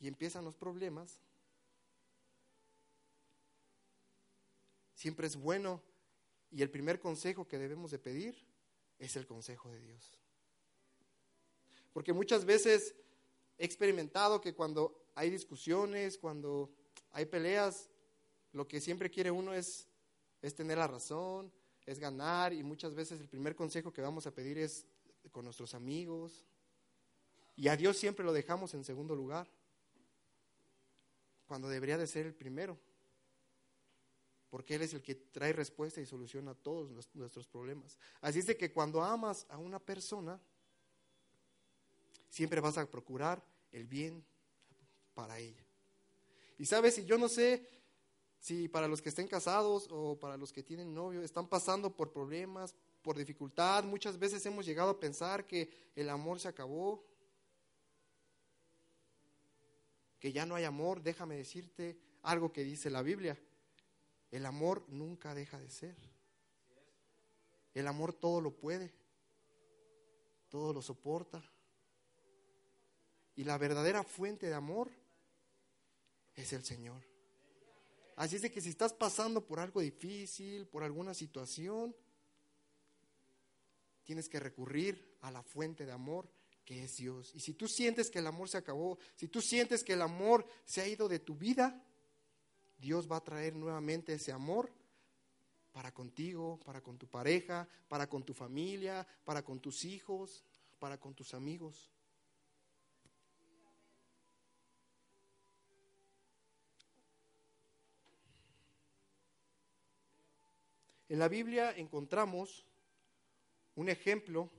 y 0.00 0.08
empiezan 0.08 0.44
los 0.44 0.56
problemas, 0.56 1.20
siempre 4.94 5.26
es 5.26 5.36
bueno 5.36 5.82
y 6.50 6.62
el 6.62 6.70
primer 6.70 7.00
consejo 7.00 7.46
que 7.46 7.58
debemos 7.58 7.90
de 7.90 7.98
pedir 7.98 8.46
es 8.98 9.16
el 9.16 9.26
consejo 9.26 9.70
de 9.70 9.80
Dios. 9.80 10.18
Porque 11.92 12.12
muchas 12.12 12.44
veces 12.44 12.94
he 13.58 13.64
experimentado 13.64 14.40
que 14.40 14.54
cuando 14.54 15.03
hay 15.14 15.30
discusiones, 15.30 16.18
cuando 16.18 16.70
hay 17.10 17.26
peleas, 17.26 17.88
lo 18.52 18.66
que 18.66 18.80
siempre 18.80 19.10
quiere 19.10 19.30
uno 19.30 19.54
es, 19.54 19.88
es 20.42 20.54
tener 20.54 20.78
la 20.78 20.86
razón, 20.86 21.52
es 21.86 21.98
ganar 21.98 22.52
y 22.52 22.62
muchas 22.62 22.94
veces 22.94 23.20
el 23.20 23.28
primer 23.28 23.54
consejo 23.54 23.92
que 23.92 24.02
vamos 24.02 24.26
a 24.26 24.34
pedir 24.34 24.58
es 24.58 24.86
con 25.30 25.44
nuestros 25.44 25.74
amigos. 25.74 26.44
Y 27.56 27.68
a 27.68 27.76
Dios 27.76 27.96
siempre 27.96 28.24
lo 28.24 28.32
dejamos 28.32 28.74
en 28.74 28.84
segundo 28.84 29.14
lugar, 29.14 29.48
cuando 31.46 31.68
debería 31.68 31.98
de 31.98 32.06
ser 32.06 32.26
el 32.26 32.34
primero, 32.34 32.78
porque 34.50 34.74
Él 34.74 34.82
es 34.82 34.94
el 34.94 35.02
que 35.02 35.14
trae 35.14 35.52
respuesta 35.52 36.00
y 36.00 36.06
soluciona 36.06 36.54
todos 36.54 36.90
nuestros 37.14 37.46
problemas. 37.46 37.98
Así 38.20 38.40
es 38.40 38.46
de 38.46 38.56
que 38.56 38.72
cuando 38.72 39.02
amas 39.02 39.46
a 39.48 39.58
una 39.58 39.78
persona, 39.78 40.40
siempre 42.28 42.60
vas 42.60 42.78
a 42.78 42.90
procurar 42.90 43.44
el 43.70 43.86
bien 43.86 44.24
para 45.14 45.38
ella. 45.38 45.64
Y 46.58 46.66
sabes, 46.66 46.94
si 46.94 47.04
yo 47.04 47.18
no 47.18 47.28
sé 47.28 47.68
si 48.38 48.68
para 48.68 48.86
los 48.88 49.00
que 49.00 49.08
estén 49.08 49.26
casados 49.26 49.88
o 49.90 50.18
para 50.18 50.36
los 50.36 50.52
que 50.52 50.62
tienen 50.62 50.92
novio 50.92 51.22
están 51.22 51.48
pasando 51.48 51.94
por 51.94 52.12
problemas, 52.12 52.74
por 53.02 53.16
dificultad, 53.16 53.84
muchas 53.84 54.18
veces 54.18 54.44
hemos 54.46 54.66
llegado 54.66 54.90
a 54.90 55.00
pensar 55.00 55.46
que 55.46 55.70
el 55.96 56.10
amor 56.10 56.38
se 56.40 56.48
acabó, 56.48 57.04
que 60.20 60.32
ya 60.32 60.46
no 60.46 60.54
hay 60.54 60.64
amor, 60.64 61.02
déjame 61.02 61.36
decirte 61.36 61.98
algo 62.22 62.52
que 62.52 62.64
dice 62.64 62.90
la 62.90 63.02
Biblia. 63.02 63.38
El 64.30 64.46
amor 64.46 64.84
nunca 64.88 65.34
deja 65.34 65.58
de 65.58 65.70
ser. 65.70 65.96
El 67.72 67.86
amor 67.86 68.12
todo 68.12 68.40
lo 68.40 68.52
puede, 68.52 68.92
todo 70.48 70.72
lo 70.72 70.80
soporta, 70.80 71.42
y 73.36 73.44
la 73.44 73.58
verdadera 73.58 74.02
fuente 74.04 74.46
de 74.46 74.54
amor 74.54 74.90
es 76.34 76.52
el 76.52 76.64
Señor. 76.64 77.02
Así 78.16 78.36
es 78.36 78.42
de 78.42 78.50
que 78.50 78.60
si 78.60 78.68
estás 78.68 78.92
pasando 78.92 79.44
por 79.44 79.58
algo 79.58 79.80
difícil, 79.80 80.66
por 80.66 80.84
alguna 80.84 81.14
situación, 81.14 81.94
tienes 84.04 84.28
que 84.28 84.38
recurrir 84.38 85.16
a 85.22 85.30
la 85.30 85.42
fuente 85.42 85.84
de 85.84 85.92
amor 85.92 86.28
que 86.64 86.84
es 86.84 86.96
Dios. 86.96 87.32
Y 87.34 87.40
si 87.40 87.54
tú 87.54 87.68
sientes 87.68 88.10
que 88.10 88.20
el 88.20 88.26
amor 88.26 88.48
se 88.48 88.58
acabó, 88.58 88.98
si 89.16 89.28
tú 89.28 89.40
sientes 89.40 89.82
que 89.82 89.94
el 89.94 90.02
amor 90.02 90.46
se 90.64 90.80
ha 90.80 90.88
ido 90.88 91.08
de 91.08 91.18
tu 91.18 91.34
vida, 91.34 91.82
Dios 92.78 93.10
va 93.10 93.16
a 93.16 93.24
traer 93.24 93.54
nuevamente 93.54 94.14
ese 94.14 94.32
amor 94.32 94.72
para 95.72 95.92
contigo, 95.92 96.60
para 96.64 96.80
con 96.80 96.96
tu 96.96 97.08
pareja, 97.08 97.68
para 97.88 98.08
con 98.08 98.22
tu 98.22 98.32
familia, 98.32 99.06
para 99.24 99.42
con 99.42 99.60
tus 99.60 99.84
hijos, 99.84 100.44
para 100.78 100.98
con 100.98 101.14
tus 101.14 101.34
amigos. 101.34 101.93
En 111.08 111.18
la 111.18 111.28
Biblia 111.28 111.72
encontramos 111.76 112.64
un 113.74 113.88
ejemplo 113.88 114.50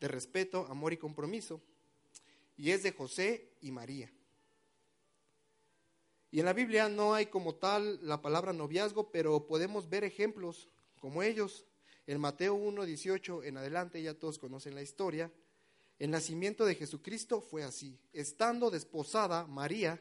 de 0.00 0.08
respeto, 0.08 0.66
amor 0.68 0.92
y 0.92 0.96
compromiso, 0.96 1.60
y 2.56 2.70
es 2.70 2.82
de 2.82 2.92
José 2.92 3.52
y 3.60 3.70
María. 3.70 4.12
Y 6.30 6.40
en 6.40 6.44
la 6.44 6.52
Biblia 6.52 6.88
no 6.88 7.14
hay 7.14 7.26
como 7.26 7.54
tal 7.54 7.98
la 8.06 8.20
palabra 8.20 8.52
noviazgo, 8.52 9.10
pero 9.10 9.46
podemos 9.46 9.88
ver 9.88 10.04
ejemplos 10.04 10.68
como 11.00 11.22
ellos. 11.22 11.64
En 12.06 12.20
Mateo 12.20 12.54
1, 12.54 12.84
18 12.84 13.44
en 13.44 13.56
adelante, 13.56 14.02
ya 14.02 14.14
todos 14.14 14.38
conocen 14.38 14.74
la 14.74 14.82
historia, 14.82 15.32
el 15.98 16.10
nacimiento 16.10 16.64
de 16.64 16.76
Jesucristo 16.76 17.40
fue 17.40 17.64
así. 17.64 17.98
Estando 18.12 18.70
desposada 18.70 19.46
María, 19.46 20.00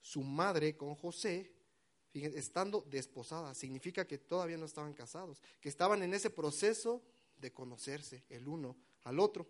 su 0.00 0.22
madre, 0.22 0.76
con 0.76 0.94
José, 0.94 1.52
estando 2.24 2.82
desposada, 2.88 3.54
significa 3.54 4.06
que 4.06 4.18
todavía 4.18 4.56
no 4.56 4.66
estaban 4.66 4.94
casados, 4.94 5.42
que 5.60 5.68
estaban 5.68 6.02
en 6.02 6.14
ese 6.14 6.30
proceso 6.30 7.02
de 7.36 7.52
conocerse 7.52 8.24
el 8.28 8.48
uno 8.48 8.76
al 9.04 9.20
otro. 9.20 9.46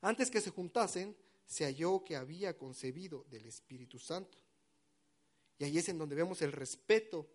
Antes 0.00 0.30
que 0.30 0.40
se 0.40 0.50
juntasen, 0.50 1.16
se 1.46 1.64
halló 1.64 2.04
que 2.04 2.16
había 2.16 2.56
concebido 2.56 3.24
del 3.28 3.46
Espíritu 3.46 3.98
Santo. 3.98 4.38
Y 5.58 5.64
ahí 5.64 5.78
es 5.78 5.88
en 5.88 5.98
donde 5.98 6.14
vemos 6.14 6.40
el 6.42 6.52
respeto 6.52 7.28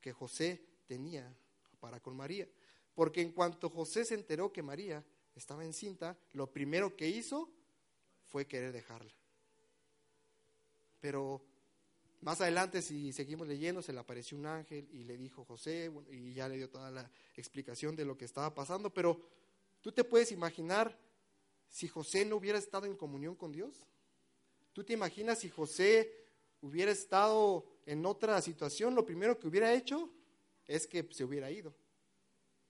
que 0.00 0.12
José 0.12 0.64
tenía 0.86 1.36
para 1.80 2.00
con 2.00 2.16
María. 2.16 2.48
Porque 2.94 3.20
en 3.20 3.32
cuanto 3.32 3.68
José 3.68 4.04
se 4.04 4.14
enteró 4.14 4.52
que 4.52 4.62
María 4.62 5.04
estaba 5.34 5.64
encinta, 5.64 6.16
lo 6.32 6.50
primero 6.50 6.96
que 6.96 7.08
hizo 7.08 7.50
fue 8.24 8.46
querer 8.46 8.72
dejarla. 8.72 9.12
Pero 11.00 11.44
más 12.20 12.40
adelante, 12.40 12.82
si 12.82 13.12
seguimos 13.12 13.46
leyendo, 13.46 13.82
se 13.82 13.92
le 13.92 14.00
apareció 14.00 14.36
un 14.36 14.46
ángel 14.46 14.88
y 14.92 15.04
le 15.04 15.16
dijo 15.16 15.44
José, 15.44 15.92
y 16.10 16.32
ya 16.34 16.48
le 16.48 16.56
dio 16.56 16.68
toda 16.68 16.90
la 16.90 17.10
explicación 17.36 17.94
de 17.94 18.04
lo 18.04 18.16
que 18.16 18.24
estaba 18.24 18.54
pasando, 18.54 18.92
pero 18.92 19.20
tú 19.80 19.92
te 19.92 20.04
puedes 20.04 20.32
imaginar 20.32 20.98
si 21.68 21.88
José 21.88 22.24
no 22.24 22.36
hubiera 22.36 22.58
estado 22.58 22.86
en 22.86 22.96
comunión 22.96 23.34
con 23.34 23.52
Dios. 23.52 23.84
¿Tú 24.72 24.84
te 24.84 24.92
imaginas 24.92 25.40
si 25.40 25.50
José 25.50 26.12
hubiera 26.60 26.90
estado 26.90 27.64
en 27.86 28.04
otra 28.06 28.40
situación, 28.40 28.94
lo 28.94 29.06
primero 29.06 29.38
que 29.38 29.48
hubiera 29.48 29.72
hecho 29.72 30.10
es 30.66 30.86
que 30.86 31.06
se 31.12 31.24
hubiera 31.24 31.50
ido? 31.50 31.74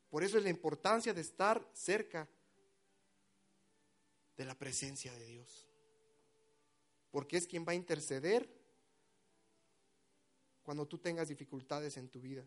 Por 0.09 0.23
eso 0.23 0.38
es 0.38 0.45
la 0.45 0.50
importancia 0.50 1.12
de 1.12 1.21
estar 1.21 1.69
cerca 1.73 2.29
de 4.37 4.45
la 4.45 4.57
presencia 4.57 5.12
de 5.12 5.25
Dios. 5.26 5.67
Porque 7.11 7.37
es 7.37 7.47
quien 7.47 7.65
va 7.67 7.73
a 7.73 7.76
interceder 7.76 8.49
cuando 10.66 10.85
tú 10.85 10.99
tengas 10.99 11.28
dificultades 11.28 11.96
en 11.96 12.08
tu 12.08 12.20
vida. 12.20 12.44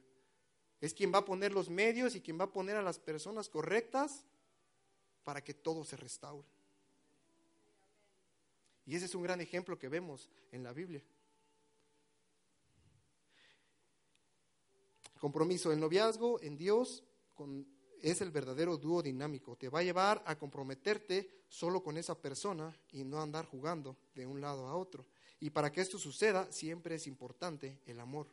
Es 0.81 0.93
quien 0.93 1.11
va 1.13 1.19
a 1.19 1.25
poner 1.25 1.53
los 1.53 1.69
medios 1.69 2.15
y 2.15 2.21
quien 2.21 2.37
va 2.37 2.43
a 2.43 2.51
poner 2.51 2.75
a 2.75 2.81
las 2.81 2.99
personas 2.99 3.47
correctas 3.47 4.25
para 5.23 5.41
que 5.41 5.53
todo 5.53 5.85
se 5.85 5.95
restaure. 5.95 6.45
Y 8.85 8.95
ese 8.95 9.05
es 9.05 9.15
un 9.15 9.23
gran 9.23 9.39
ejemplo 9.39 9.79
que 9.79 9.87
vemos 9.87 10.29
en 10.51 10.63
la 10.63 10.73
Biblia. 10.73 11.01
Compromiso, 15.17 15.71
el 15.71 15.79
noviazgo 15.79 16.41
en 16.41 16.57
Dios 16.57 17.05
con 17.35 17.65
es 18.01 18.19
el 18.21 18.31
verdadero 18.31 18.77
dúo 18.77 19.01
dinámico. 19.01 19.55
Te 19.55 19.69
va 19.69 19.79
a 19.79 19.83
llevar 19.83 20.21
a 20.25 20.37
comprometerte 20.37 21.43
solo 21.47 21.81
con 21.81 21.97
esa 21.97 22.15
persona 22.15 22.77
y 22.91 23.05
no 23.05 23.21
andar 23.21 23.45
jugando 23.45 23.95
de 24.13 24.25
un 24.25 24.41
lado 24.41 24.67
a 24.67 24.75
otro. 24.75 25.05
Y 25.39 25.51
para 25.51 25.71
que 25.71 25.81
esto 25.81 25.97
suceda, 25.97 26.51
siempre 26.51 26.95
es 26.95 27.07
importante 27.07 27.79
el 27.85 27.99
amor. 27.99 28.27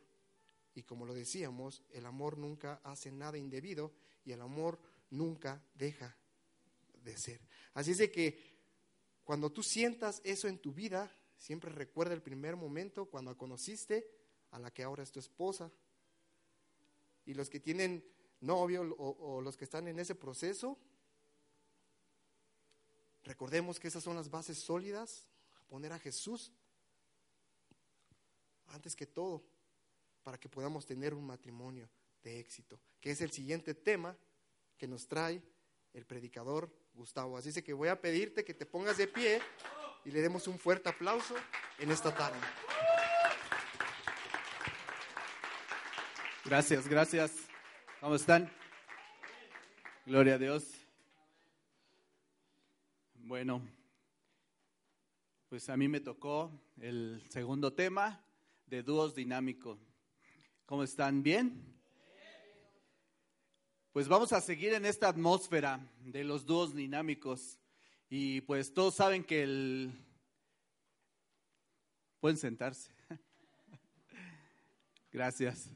Y 0.75 0.83
como 0.83 1.05
lo 1.05 1.13
decíamos, 1.13 1.83
el 1.91 2.05
amor 2.05 2.37
nunca 2.37 2.81
hace 2.83 3.11
nada 3.11 3.37
indebido 3.37 3.93
y 4.25 4.31
el 4.31 4.41
amor 4.41 4.79
nunca 5.09 5.63
deja 5.73 6.15
de 7.03 7.17
ser. 7.17 7.41
Así 7.73 7.91
es 7.91 7.97
de 7.97 8.11
que 8.11 8.57
cuando 9.23 9.51
tú 9.51 9.63
sientas 9.63 10.21
eso 10.23 10.47
en 10.47 10.59
tu 10.59 10.73
vida, 10.73 11.11
siempre 11.37 11.71
recuerda 11.71 12.13
el 12.13 12.21
primer 12.21 12.55
momento 12.55 13.05
cuando 13.05 13.37
conociste 13.37 14.09
a 14.51 14.59
la 14.59 14.71
que 14.71 14.83
ahora 14.83 15.03
es 15.03 15.11
tu 15.11 15.19
esposa. 15.19 15.71
Y 17.25 17.33
los 17.33 17.49
que 17.49 17.59
tienen 17.59 18.03
novio 18.39 18.95
o, 18.97 19.41
los 19.41 19.57
que 19.57 19.65
están 19.65 19.87
en 19.87 19.99
ese 19.99 20.15
proceso, 20.15 20.77
recordemos 23.23 23.79
que 23.79 23.87
esas 23.87 24.03
son 24.03 24.15
las 24.15 24.29
bases 24.29 24.59
sólidas, 24.59 25.25
poner 25.67 25.91
a 25.91 25.99
Jesús 25.99 26.51
antes 28.67 28.95
que 28.95 29.05
todo, 29.05 29.43
para 30.23 30.37
que 30.37 30.49
podamos 30.49 30.85
tener 30.85 31.13
un 31.13 31.25
matrimonio 31.25 31.89
de 32.23 32.39
éxito, 32.39 32.79
que 32.99 33.11
es 33.11 33.21
el 33.21 33.31
siguiente 33.31 33.73
tema 33.73 34.17
que 34.77 34.87
nos 34.87 35.07
trae 35.07 35.41
el 35.93 36.05
predicador 36.05 36.71
Gustavo. 36.93 37.37
Así 37.37 37.61
que 37.61 37.73
voy 37.73 37.89
a 37.89 37.99
pedirte 37.99 38.43
que 38.43 38.53
te 38.53 38.65
pongas 38.65 38.97
de 38.97 39.07
pie 39.07 39.41
y 40.05 40.11
le 40.11 40.21
demos 40.21 40.47
un 40.47 40.59
fuerte 40.59 40.89
aplauso 40.89 41.35
en 41.79 41.91
esta 41.91 42.13
tarde. 42.13 42.39
Gracias, 46.45 46.87
gracias. 46.87 47.31
¿Cómo 47.99 48.15
están? 48.15 48.51
Gloria 50.05 50.35
a 50.35 50.37
Dios. 50.37 50.63
Bueno, 53.15 53.61
pues 55.49 55.69
a 55.69 55.75
mí 55.75 55.87
me 55.87 55.99
tocó 55.99 56.51
el 56.79 57.21
segundo 57.29 57.73
tema 57.73 58.23
de 58.67 58.83
dúos 58.83 59.15
dinámicos. 59.15 59.79
¿Cómo 60.65 60.83
están? 60.83 61.23
¿Bien? 61.23 61.63
Pues 63.93 64.07
vamos 64.07 64.33
a 64.33 64.41
seguir 64.41 64.73
en 64.73 64.85
esta 64.85 65.07
atmósfera 65.07 65.89
de 66.01 66.23
los 66.23 66.45
dúos 66.45 66.75
dinámicos. 66.75 67.59
Y 68.09 68.41
pues 68.41 68.73
todos 68.73 68.95
saben 68.95 69.23
que 69.23 69.43
el... 69.43 69.91
Pueden 72.19 72.37
sentarse. 72.37 72.91
Gracias. 75.11 75.69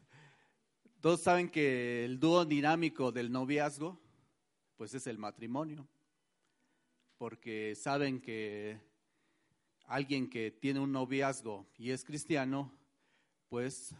Todos 0.99 1.21
saben 1.21 1.49
que 1.49 2.05
el 2.05 2.19
dúo 2.19 2.45
dinámico 2.45 3.11
del 3.11 3.31
noviazgo, 3.31 3.99
pues 4.75 4.93
es 4.93 5.07
el 5.07 5.17
matrimonio, 5.17 5.87
porque 7.17 7.73
saben 7.75 8.21
que 8.21 8.79
alguien 9.85 10.29
que 10.29 10.51
tiene 10.51 10.79
un 10.79 10.91
noviazgo 10.91 11.67
y 11.77 11.91
es 11.91 12.03
cristiano, 12.03 12.71
pues 13.51 13.93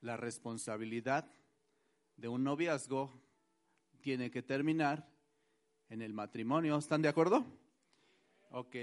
la 0.00 0.16
responsabilidad 0.16 1.30
de 2.16 2.28
un 2.28 2.44
noviazgo 2.44 3.12
tiene 4.00 4.30
que 4.30 4.42
terminar 4.42 5.06
en 5.90 6.00
el 6.00 6.14
matrimonio. 6.14 6.78
¿Están 6.78 7.02
de 7.02 7.08
acuerdo? 7.08 7.44
Ok. 8.52 8.76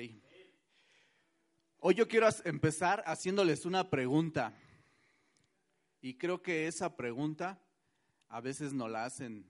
Hoy 1.79 1.95
yo 1.95 2.07
quiero 2.07 2.27
empezar 2.45 3.03
haciéndoles 3.07 3.65
una 3.65 3.89
pregunta. 3.89 4.53
Y 5.99 6.13
creo 6.13 6.43
que 6.43 6.67
esa 6.67 6.95
pregunta 6.95 7.59
a 8.29 8.39
veces 8.39 8.73
nos 8.73 8.91
la 8.91 9.05
hacen 9.05 9.49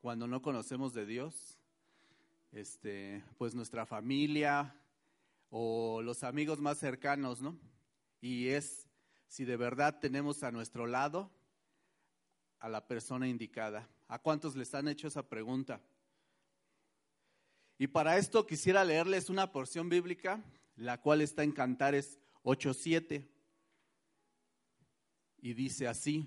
cuando 0.00 0.26
no 0.26 0.40
conocemos 0.40 0.94
de 0.94 1.04
Dios, 1.04 1.58
este, 2.50 3.22
pues 3.36 3.54
nuestra 3.54 3.84
familia 3.84 4.74
o 5.50 6.00
los 6.00 6.24
amigos 6.24 6.60
más 6.60 6.78
cercanos, 6.78 7.42
¿no? 7.42 7.73
Y 8.24 8.48
es 8.48 8.88
si 9.26 9.44
de 9.44 9.58
verdad 9.58 9.98
tenemos 10.00 10.44
a 10.44 10.50
nuestro 10.50 10.86
lado 10.86 11.30
a 12.58 12.70
la 12.70 12.86
persona 12.86 13.28
indicada. 13.28 13.86
¿A 14.08 14.18
cuántos 14.18 14.56
les 14.56 14.74
han 14.74 14.88
hecho 14.88 15.08
esa 15.08 15.28
pregunta? 15.28 15.82
Y 17.76 17.86
para 17.88 18.16
esto 18.16 18.46
quisiera 18.46 18.82
leerles 18.82 19.28
una 19.28 19.52
porción 19.52 19.90
bíblica, 19.90 20.42
la 20.74 21.02
cual 21.02 21.20
está 21.20 21.42
en 21.42 21.52
Cantares 21.52 22.18
8.7 22.44 23.28
y 25.42 25.52
dice 25.52 25.86
así, 25.86 26.26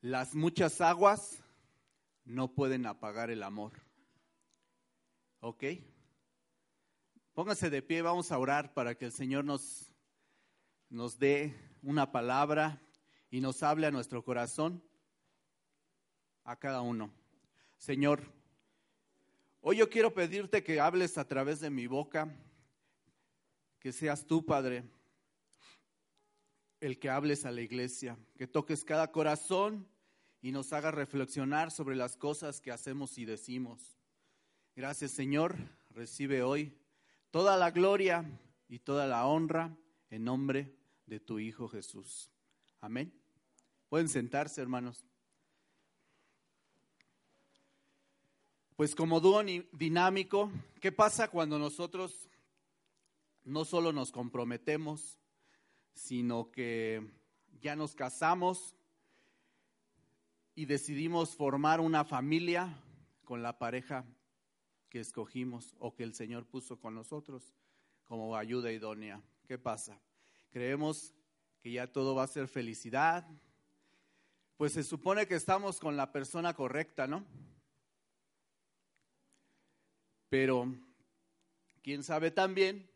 las 0.00 0.34
muchas 0.34 0.80
aguas 0.80 1.44
no 2.24 2.56
pueden 2.56 2.86
apagar 2.86 3.30
el 3.30 3.44
amor. 3.44 3.70
¿Ok? 5.38 5.62
Póngase 7.34 7.70
de 7.70 7.82
pie, 7.82 8.02
vamos 8.02 8.32
a 8.32 8.38
orar 8.38 8.74
para 8.74 8.96
que 8.96 9.04
el 9.04 9.12
Señor 9.12 9.44
nos, 9.44 9.89
nos 10.90 11.18
dé 11.18 11.54
una 11.82 12.10
palabra 12.10 12.82
y 13.30 13.40
nos 13.40 13.62
hable 13.62 13.86
a 13.86 13.92
nuestro 13.92 14.24
corazón, 14.24 14.82
a 16.44 16.56
cada 16.56 16.82
uno. 16.82 17.12
Señor, 17.78 18.22
hoy 19.60 19.76
yo 19.76 19.88
quiero 19.88 20.12
pedirte 20.12 20.64
que 20.64 20.80
hables 20.80 21.16
a 21.16 21.26
través 21.26 21.60
de 21.60 21.70
mi 21.70 21.86
boca, 21.86 22.34
que 23.78 23.92
seas 23.92 24.26
tú, 24.26 24.44
Padre, 24.44 24.84
el 26.80 26.98
que 26.98 27.08
hables 27.08 27.46
a 27.46 27.52
la 27.52 27.60
iglesia, 27.60 28.18
que 28.36 28.48
toques 28.48 28.84
cada 28.84 29.12
corazón 29.12 29.86
y 30.42 30.50
nos 30.50 30.72
hagas 30.72 30.92
reflexionar 30.92 31.70
sobre 31.70 31.94
las 31.94 32.16
cosas 32.16 32.60
que 32.60 32.72
hacemos 32.72 33.16
y 33.16 33.24
decimos. 33.24 33.96
Gracias, 34.74 35.12
Señor. 35.12 35.56
Recibe 35.90 36.42
hoy 36.42 36.76
toda 37.30 37.56
la 37.56 37.70
gloria 37.70 38.24
y 38.68 38.80
toda 38.80 39.06
la 39.06 39.26
honra 39.26 39.76
en 40.08 40.24
nombre 40.24 40.62
de 40.64 40.79
tu 41.18 41.40
Hijo 41.40 41.68
Jesús. 41.68 42.30
Amén. 42.80 43.12
Pueden 43.88 44.08
sentarse, 44.08 44.60
hermanos. 44.60 45.04
Pues 48.76 48.94
como 48.94 49.20
dúo 49.20 49.42
dinámico, 49.72 50.50
¿qué 50.80 50.92
pasa 50.92 51.28
cuando 51.28 51.58
nosotros 51.58 52.30
no 53.44 53.64
solo 53.64 53.92
nos 53.92 54.12
comprometemos, 54.12 55.18
sino 55.92 56.50
que 56.50 57.06
ya 57.60 57.76
nos 57.76 57.94
casamos 57.94 58.76
y 60.54 60.66
decidimos 60.66 61.34
formar 61.34 61.80
una 61.80 62.04
familia 62.04 62.74
con 63.24 63.42
la 63.42 63.58
pareja 63.58 64.04
que 64.88 65.00
escogimos 65.00 65.74
o 65.78 65.94
que 65.94 66.02
el 66.04 66.14
Señor 66.14 66.46
puso 66.46 66.78
con 66.78 66.94
nosotros 66.94 67.54
como 68.04 68.36
ayuda 68.36 68.72
idónea. 68.72 69.22
¿Qué 69.46 69.58
pasa? 69.58 70.00
Creemos 70.50 71.14
que 71.62 71.72
ya 71.72 71.92
todo 71.92 72.14
va 72.14 72.24
a 72.24 72.28
ser 72.28 72.48
felicidad. 72.48 73.26
Pues 74.56 74.72
se 74.72 74.82
supone 74.82 75.26
que 75.26 75.34
estamos 75.34 75.78
con 75.78 75.96
la 75.96 76.12
persona 76.12 76.54
correcta, 76.54 77.06
¿no? 77.06 77.24
Pero 80.28 80.74
quién 81.82 82.02
sabe 82.02 82.30
también 82.30 82.88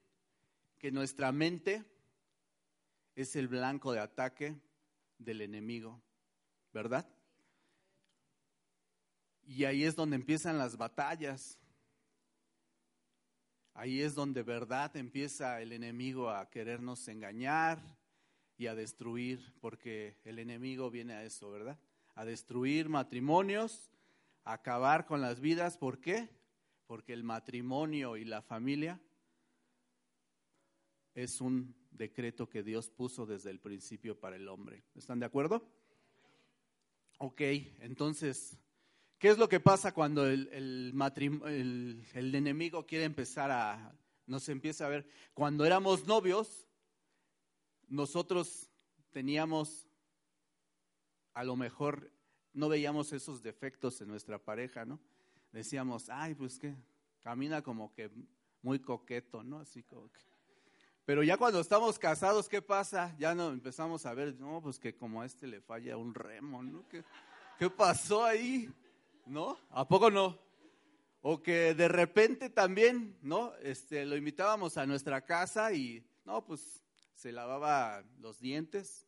que 0.79 0.93
nuestra 0.93 1.33
mente 1.33 1.85
es 3.15 3.37
el 3.37 3.49
blanco 3.49 3.93
de 3.93 4.01
ataque 4.01 4.61
del 5.19 5.41
enemigo, 5.41 6.03
¿verdad? 6.73 7.09
Y 9.47 9.65
ahí 9.65 9.85
es 9.85 9.95
donde 9.95 10.17
empiezan 10.17 10.59
las 10.59 10.77
batallas. 10.77 11.59
Ahí 13.75 14.01
es 14.01 14.15
donde 14.15 14.45
verdad 14.45 14.97
empieza 14.97 15.61
el 15.61 15.73
enemigo 15.73 16.31
a 16.31 16.49
querernos 16.49 17.09
engañar 17.09 17.83
y 18.57 18.69
a 18.69 18.75
destruir, 18.77 19.53
porque 19.61 20.17
el 20.25 20.39
enemigo 20.39 20.91
viene 20.91 21.15
a 21.15 21.25
eso, 21.25 21.51
¿verdad? 21.51 21.79
A 22.15 22.25
destruir 22.25 22.89
matrimonios, 22.89 23.91
a 24.45 24.53
acabar 24.53 25.07
con 25.07 25.21
las 25.21 25.41
vidas. 25.41 25.77
¿Por 25.77 26.01
qué? 26.01 26.29
Porque 26.87 27.13
el 27.13 27.25
matrimonio 27.25 28.17
y 28.17 28.25
la 28.25 28.43
familia 28.43 29.01
es 31.15 31.41
un 31.41 31.75
decreto 31.91 32.49
que 32.49 32.63
Dios 32.63 32.91
puso 32.91 33.27
desde 33.27 33.51
el 33.51 33.59
principio 33.59 34.19
para 34.19 34.37
el 34.37 34.49
hombre. 34.49 34.85
¿Están 34.95 35.19
de 35.19 35.27
acuerdo? 35.27 35.69
Ok, 37.19 37.41
entonces, 37.81 38.57
¿qué 39.25 39.31
es 39.31 39.39
lo 39.39 39.49
que 39.49 39.59
pasa 39.59 39.95
cuando 39.95 40.27
el, 40.27 40.51
el, 40.53 42.35
enemigo 42.35 42.85
quiere 42.85 43.05
empezar 43.05 43.51
a, 43.51 43.97
nos 44.27 44.51
empieza 44.51 44.85
a 44.85 44.91
ver? 44.91 45.09
Cuando 45.33 45.65
éramos 45.65 46.07
novios, 46.07 46.69
nosotros 47.89 48.69
teníamos, 49.13 49.89
a 51.33 51.43
lo 51.43 51.57
mejor, 51.57 52.13
no 52.53 52.69
veíamos 52.69 53.15
esos 53.15 53.43
defectos 53.43 53.99
en 54.03 54.09
nuestra 54.09 54.39
pareja, 54.39 54.85
¿no? 54.85 55.01
Decíamos, 55.53 56.11
ay, 56.11 56.35
pues 56.35 56.59
que 56.59 56.77
camina 57.23 57.63
como 57.63 57.95
que 57.95 58.11
muy 58.61 58.79
coqueto, 58.79 59.43
¿no? 59.43 59.59
Así 59.59 59.83
como 59.85 60.13
que 60.13 60.21
pero 61.07 61.23
ya 61.23 61.39
cuando 61.39 61.61
estamos 61.61 61.99
casados, 61.99 62.47
¿qué 62.47 62.61
pasa? 62.61 63.17
Ya 63.19 63.35
no 63.35 63.53
empezamos 63.53 64.05
a 64.05 64.13
ver, 64.13 64.35
no, 64.39 64.61
pues 64.61 64.79
que 64.79 64.95
como 64.95 65.23
a 65.23 65.27
este 65.27 65.47
le 65.47 65.63
falla 65.63 65.97
un 65.97 66.13
remo, 66.13 66.63
¿no? 66.63 66.87
¿Qué, 66.91 67.03
qué 67.59 67.71
pasó 67.71 68.23
ahí? 68.23 68.71
¿No? 69.27 69.59
¿A 69.71 69.89
poco 69.89 70.11
no? 70.11 70.39
O 71.23 71.43
que 71.43 71.75
de 71.75 71.89
repente 71.89 72.51
también, 72.51 73.17
¿no? 73.23 73.55
Este, 73.63 74.05
lo 74.05 74.17
invitábamos 74.17 74.77
a 74.77 74.87
nuestra 74.87 75.25
casa 75.25 75.73
y, 75.73 76.07
no, 76.25 76.45
pues 76.45 76.83
se 77.15 77.33
lavaba 77.33 78.05
los 78.19 78.41
dientes 78.41 79.07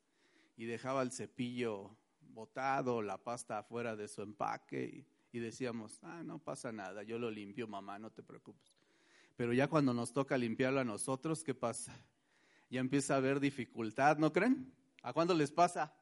y 0.56 0.64
dejaba 0.64 1.02
el 1.02 1.12
cepillo 1.12 1.96
botado, 2.20 3.02
la 3.02 3.18
pasta 3.18 3.58
afuera 3.58 3.96
de 3.96 4.08
su 4.08 4.22
empaque 4.22 5.06
y, 5.32 5.38
decíamos, 5.38 5.98
ah, 6.02 6.22
no 6.24 6.38
pasa 6.38 6.72
nada, 6.72 7.02
yo 7.02 7.18
lo 7.18 7.30
limpio, 7.30 7.68
mamá, 7.68 7.98
no 7.98 8.10
te 8.10 8.22
preocupes. 8.22 8.72
Pero 9.36 9.52
ya 9.52 9.68
cuando 9.68 9.92
nos 9.92 10.14
toca 10.14 10.38
limpiarlo 10.38 10.80
a 10.80 10.84
nosotros, 10.84 11.44
¿qué 11.44 11.54
pasa? 11.54 11.94
Ya 12.70 12.80
empieza 12.80 13.14
a 13.14 13.18
haber 13.18 13.38
dificultad, 13.38 14.16
¿no 14.16 14.32
creen? 14.32 14.72
¿A 15.02 15.12
cuándo 15.12 15.34
les 15.34 15.52
pasa? 15.52 15.94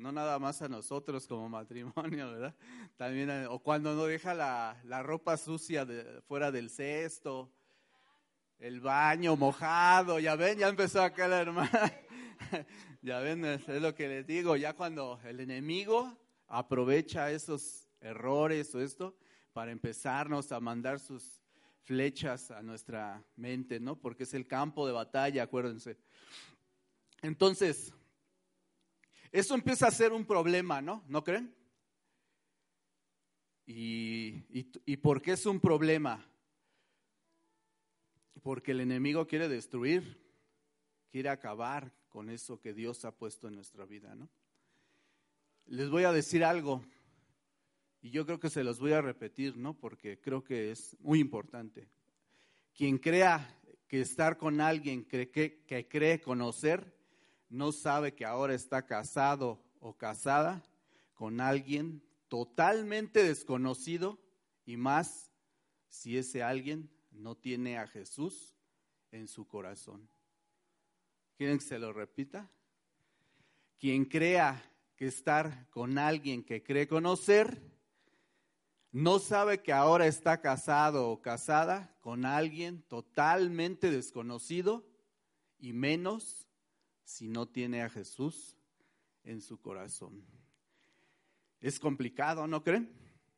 No 0.00 0.12
nada 0.12 0.38
más 0.38 0.62
a 0.62 0.68
nosotros 0.68 1.26
como 1.26 1.48
matrimonio, 1.50 2.30
¿verdad? 2.32 2.54
También, 2.96 3.46
o 3.50 3.58
cuando 3.58 3.94
no 3.94 4.06
deja 4.06 4.32
la, 4.32 4.80
la 4.84 5.02
ropa 5.02 5.36
sucia 5.36 5.86
fuera 6.26 6.50
del 6.50 6.70
cesto, 6.70 7.52
el 8.58 8.80
baño 8.80 9.36
mojado, 9.36 10.18
ya 10.18 10.36
ven, 10.36 10.58
ya 10.58 10.68
empezó 10.68 11.02
acá 11.02 11.28
la 11.28 11.42
hermana. 11.42 11.92
ya 13.02 13.20
ven, 13.20 13.44
es 13.44 13.68
lo 13.68 13.94
que 13.94 14.08
les 14.08 14.26
digo, 14.26 14.56
ya 14.56 14.72
cuando 14.72 15.20
el 15.24 15.38
enemigo 15.40 16.16
aprovecha 16.48 17.30
esos 17.30 17.86
errores 18.00 18.74
o 18.74 18.80
esto 18.80 19.14
para 19.52 19.70
empezarnos 19.70 20.50
a 20.50 20.60
mandar 20.60 20.98
sus 20.98 21.42
flechas 21.82 22.50
a 22.50 22.62
nuestra 22.62 23.22
mente, 23.36 23.80
¿no? 23.80 23.96
Porque 23.96 24.22
es 24.22 24.32
el 24.32 24.46
campo 24.46 24.86
de 24.86 24.92
batalla, 24.92 25.42
acuérdense. 25.42 25.98
Entonces, 27.20 27.92
eso 29.32 29.54
empieza 29.54 29.86
a 29.86 29.92
ser 29.92 30.12
un 30.12 30.24
problema, 30.24 30.82
¿no? 30.82 31.04
¿No 31.08 31.22
creen? 31.22 31.54
¿Y, 33.64 34.44
y, 34.84 34.96
por 34.96 35.22
qué 35.22 35.32
es 35.32 35.46
un 35.46 35.60
problema? 35.60 36.26
Porque 38.42 38.72
el 38.72 38.80
enemigo 38.80 39.28
quiere 39.28 39.48
destruir, 39.48 40.20
quiere 41.12 41.28
acabar 41.28 41.92
con 42.08 42.30
eso 42.30 42.60
que 42.60 42.74
Dios 42.74 43.04
ha 43.04 43.16
puesto 43.16 43.46
en 43.46 43.54
nuestra 43.54 43.84
vida, 43.84 44.16
¿no? 44.16 44.28
Les 45.66 45.88
voy 45.88 46.02
a 46.02 46.12
decir 46.12 46.42
algo. 46.42 46.84
Y 48.02 48.10
yo 48.10 48.26
creo 48.26 48.40
que 48.40 48.50
se 48.50 48.64
los 48.64 48.80
voy 48.80 48.92
a 48.92 49.02
repetir, 49.02 49.56
¿no? 49.56 49.78
Porque 49.78 50.18
creo 50.18 50.42
que 50.42 50.72
es 50.72 50.96
muy 50.98 51.20
importante. 51.20 51.88
Quien 52.74 52.98
crea 52.98 53.56
que 53.86 54.00
estar 54.00 54.36
con 54.36 54.60
alguien 54.60 55.04
que 55.04 55.86
cree 55.88 56.20
conocer, 56.20 56.99
no 57.50 57.72
sabe 57.72 58.14
que 58.14 58.24
ahora 58.24 58.54
está 58.54 58.86
casado 58.86 59.60
o 59.80 59.92
casada 59.94 60.62
con 61.14 61.40
alguien 61.40 62.02
totalmente 62.28 63.22
desconocido 63.22 64.18
y 64.64 64.76
más 64.76 65.30
si 65.88 66.16
ese 66.16 66.42
alguien 66.42 66.88
no 67.10 67.36
tiene 67.36 67.76
a 67.76 67.88
Jesús 67.88 68.54
en 69.10 69.26
su 69.26 69.46
corazón. 69.46 70.08
¿Quieren 71.36 71.58
que 71.58 71.64
se 71.64 71.78
lo 71.78 71.92
repita? 71.92 72.48
Quien 73.78 74.04
crea 74.04 74.62
que 74.96 75.08
estar 75.08 75.68
con 75.70 75.98
alguien 75.98 76.44
que 76.44 76.62
cree 76.62 76.86
conocer, 76.86 77.60
no 78.92 79.18
sabe 79.18 79.60
que 79.60 79.72
ahora 79.72 80.06
está 80.06 80.40
casado 80.40 81.10
o 81.10 81.20
casada 81.20 81.96
con 82.00 82.24
alguien 82.24 82.82
totalmente 82.82 83.90
desconocido 83.90 84.86
y 85.58 85.72
menos 85.72 86.46
si 87.10 87.26
no 87.26 87.48
tiene 87.48 87.82
a 87.82 87.90
Jesús 87.90 88.56
en 89.24 89.40
su 89.40 89.60
corazón. 89.60 90.24
Es 91.60 91.80
complicado, 91.80 92.46
¿no 92.46 92.62
creen? 92.62 92.88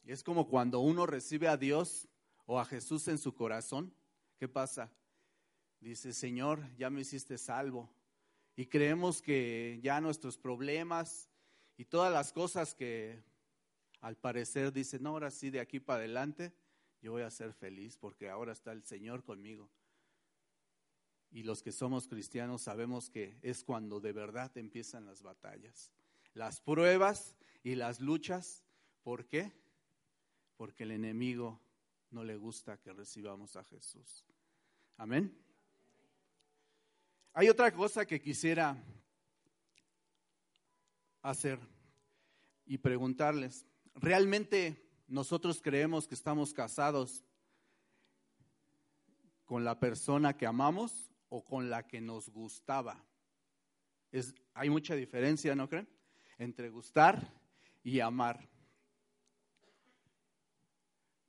Es 0.04 0.22
como 0.22 0.46
cuando 0.46 0.80
uno 0.80 1.06
recibe 1.06 1.48
a 1.48 1.56
Dios 1.56 2.06
o 2.44 2.61
a 2.61 2.66
Jesús 2.66 3.08
en 3.08 3.16
su 3.16 3.35
corazón. 3.35 3.94
¿Qué 4.38 4.46
pasa? 4.46 4.92
Dice, 5.80 6.12
Señor, 6.12 6.61
ya 6.76 6.90
me 6.90 7.00
hiciste 7.00 7.38
salvo. 7.38 7.90
Y 8.56 8.66
creemos 8.66 9.22
que 9.22 9.80
ya 9.82 10.02
nuestros 10.02 10.37
problemas 10.37 11.30
y 11.78 11.87
todas 11.87 12.12
las 12.12 12.30
cosas 12.30 12.74
que 12.74 13.24
al 14.00 14.16
parecer 14.16 14.72
dice, 14.72 14.98
no, 14.98 15.11
ahora 15.11 15.30
sí, 15.30 15.48
de 15.48 15.61
aquí 15.61 15.80
para 15.80 16.00
adelante, 16.00 16.52
yo 17.00 17.12
voy 17.12 17.22
a 17.22 17.30
ser 17.30 17.54
feliz 17.54 17.96
porque 17.96 18.28
ahora 18.28 18.52
está 18.52 18.72
el 18.72 18.85
Señor 18.85 19.24
conmigo. 19.24 19.70
Y 21.33 21.45
los 21.45 21.62
que 21.62 21.73
somos 21.73 22.07
cristianos 22.07 22.62
sabemos 22.62 23.09
que 23.09 23.38
es 23.40 23.64
cuando 23.64 24.01
de 24.01 24.12
verdad 24.12 24.55
empiezan 24.59 25.07
las 25.07 25.23
batallas, 25.23 25.90
las 26.35 26.61
pruebas 26.61 27.35
y 27.62 27.75
las 27.75 28.01
luchas. 28.01 28.62
¿Por 29.03 29.27
qué? 29.27 29.51
Porque 30.59 30.83
el 30.83 30.90
enemigo 30.90 31.59
no 32.11 32.23
le 32.23 32.37
gusta 32.37 32.77
que 32.77 32.92
recibamos 32.92 33.57
a 33.57 33.64
Jesús. 33.64 34.27
Amén. 34.99 35.35
Hay 37.33 37.49
otra 37.49 37.73
cosa 37.73 38.05
que 38.05 38.21
quisiera 38.21 38.77
hacer 41.23 41.59
y 42.66 42.77
preguntarles. 42.77 43.64
¿Realmente 43.95 44.87
nosotros 45.09 45.62
creemos 45.62 46.07
que 46.07 46.14
estamos 46.14 46.53
casados 46.53 47.25
con 49.47 49.64
la 49.64 49.81
persona 49.81 50.37
que 50.37 50.47
amamos 50.47 51.12
o 51.35 51.42
con 51.42 51.71
la 51.71 51.88
que 51.88 51.99
nos 51.99 52.29
gustaba? 52.29 53.03
Es, 54.11 54.35
hay 54.53 54.68
mucha 54.68 54.95
diferencia, 54.95 55.55
¿no 55.55 55.66
creen? 55.66 55.88
Entre 56.37 56.68
gustar 56.68 57.27
y 57.83 58.01
amar. 58.01 58.51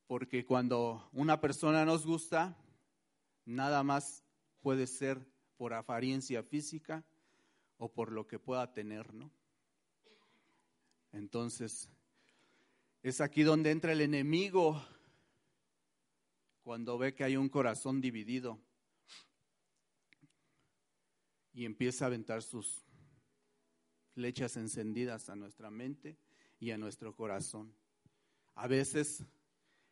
Porque 0.05 0.45
cuando 0.45 1.07
una 1.13 1.39
persona 1.39 1.85
nos 1.85 2.05
gusta, 2.05 2.53
nada 3.45 3.81
más 3.81 4.25
puede 4.59 4.87
ser 4.87 5.25
por 5.55 5.73
apariencia 5.73 6.43
física 6.43 7.05
o 7.77 7.89
por 7.89 8.11
lo 8.11 8.27
que 8.27 8.39
pueda 8.39 8.73
tener, 8.73 9.13
¿no? 9.13 9.31
Entonces, 11.13 11.89
es 13.03 13.21
aquí 13.21 13.43
donde 13.43 13.71
entra 13.71 13.93
el 13.93 14.01
enemigo 14.01 14.83
cuando 16.61 16.97
ve 16.97 17.15
que 17.15 17.23
hay 17.23 17.37
un 17.37 17.47
corazón 17.47 18.01
dividido 18.01 18.59
y 21.53 21.65
empieza 21.65 22.05
a 22.05 22.07
aventar 22.07 22.41
sus 22.41 22.83
flechas 24.13 24.57
encendidas 24.57 25.29
a 25.29 25.35
nuestra 25.35 25.69
mente 25.69 26.17
y 26.59 26.71
a 26.71 26.77
nuestro 26.77 27.15
corazón. 27.15 27.73
A 28.55 28.67
veces 28.67 29.23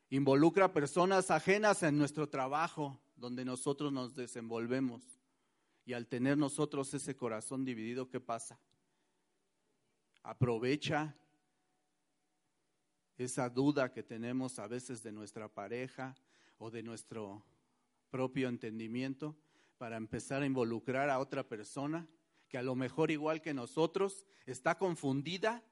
involucra 0.09 0.73
personas 0.73 1.31
ajenas 1.31 1.83
en 1.83 1.97
nuestro 1.97 2.29
trabajo, 2.29 2.99
donde 3.15 3.45
nosotros 3.45 3.91
nos 3.91 4.15
desenvolvemos. 4.15 5.03
Y 5.85 5.93
al 5.93 6.07
tener 6.07 6.37
nosotros 6.37 6.93
ese 6.93 7.15
corazón 7.15 7.65
dividido, 7.65 8.09
¿qué 8.09 8.19
pasa? 8.19 8.59
Aprovecha 10.23 11.15
esa 13.17 13.49
duda 13.49 13.91
que 13.91 14.03
tenemos 14.03 14.59
a 14.59 14.67
veces 14.67 15.03
de 15.03 15.11
nuestra 15.11 15.47
pareja 15.47 16.15
o 16.57 16.69
de 16.69 16.83
nuestro 16.83 17.43
propio 18.09 18.49
entendimiento 18.49 19.35
para 19.81 19.97
empezar 19.97 20.43
a 20.43 20.45
involucrar 20.45 21.09
a 21.09 21.17
otra 21.17 21.41
persona 21.49 22.07
que 22.47 22.59
a 22.59 22.61
lo 22.61 22.75
mejor 22.75 23.09
igual 23.09 23.41
que 23.41 23.51
nosotros 23.51 24.27
está 24.45 24.77
confundida 24.77 25.63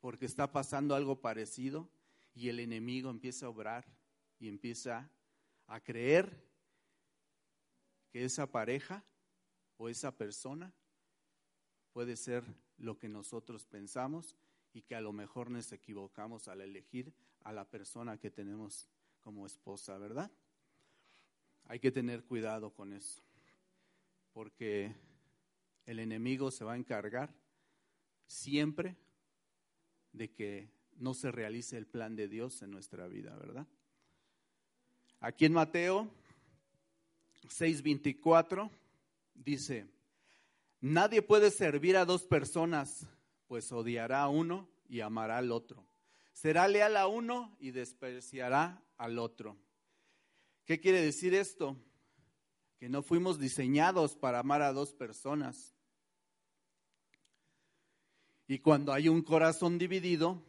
porque 0.00 0.26
está 0.26 0.52
pasando 0.52 0.94
algo 0.94 1.22
parecido 1.22 1.88
y 2.34 2.50
el 2.50 2.60
enemigo 2.60 3.08
empieza 3.08 3.46
a 3.46 3.48
obrar 3.48 3.86
y 4.38 4.48
empieza 4.48 5.10
a 5.68 5.80
creer 5.80 6.46
que 8.10 8.26
esa 8.26 8.52
pareja 8.52 9.02
o 9.78 9.88
esa 9.88 10.14
persona 10.18 10.70
puede 11.94 12.14
ser 12.14 12.44
lo 12.76 12.98
que 12.98 13.08
nosotros 13.08 13.64
pensamos 13.64 14.36
y 14.74 14.82
que 14.82 14.96
a 14.96 15.00
lo 15.00 15.14
mejor 15.14 15.50
nos 15.50 15.72
equivocamos 15.72 16.46
al 16.46 16.60
elegir 16.60 17.14
a 17.42 17.54
la 17.54 17.64
persona 17.64 18.18
que 18.18 18.30
tenemos 18.30 18.86
como 19.22 19.46
esposa, 19.46 19.96
¿verdad? 19.96 20.30
Hay 21.70 21.78
que 21.78 21.92
tener 21.92 22.24
cuidado 22.24 22.74
con 22.74 22.92
eso, 22.92 23.22
porque 24.32 24.92
el 25.86 26.00
enemigo 26.00 26.50
se 26.50 26.64
va 26.64 26.72
a 26.72 26.76
encargar 26.76 27.32
siempre 28.26 28.96
de 30.12 30.32
que 30.32 30.68
no 30.96 31.14
se 31.14 31.30
realice 31.30 31.76
el 31.76 31.86
plan 31.86 32.16
de 32.16 32.26
Dios 32.26 32.62
en 32.62 32.72
nuestra 32.72 33.06
vida, 33.06 33.36
¿verdad? 33.36 33.68
Aquí 35.20 35.44
en 35.44 35.52
Mateo 35.52 36.10
6:24 37.44 38.68
dice, 39.36 39.86
nadie 40.80 41.22
puede 41.22 41.52
servir 41.52 41.96
a 41.96 42.04
dos 42.04 42.24
personas, 42.24 43.06
pues 43.46 43.70
odiará 43.70 44.22
a 44.22 44.28
uno 44.28 44.68
y 44.88 45.02
amará 45.02 45.38
al 45.38 45.52
otro. 45.52 45.86
Será 46.32 46.66
leal 46.66 46.96
a 46.96 47.06
uno 47.06 47.56
y 47.60 47.70
despreciará 47.70 48.82
al 48.96 49.20
otro. 49.20 49.56
¿Qué 50.70 50.78
quiere 50.78 51.02
decir 51.02 51.34
esto? 51.34 51.76
Que 52.78 52.88
no 52.88 53.02
fuimos 53.02 53.40
diseñados 53.40 54.14
para 54.14 54.38
amar 54.38 54.62
a 54.62 54.72
dos 54.72 54.94
personas. 54.94 55.74
Y 58.46 58.60
cuando 58.60 58.92
hay 58.92 59.08
un 59.08 59.20
corazón 59.22 59.78
dividido, 59.78 60.40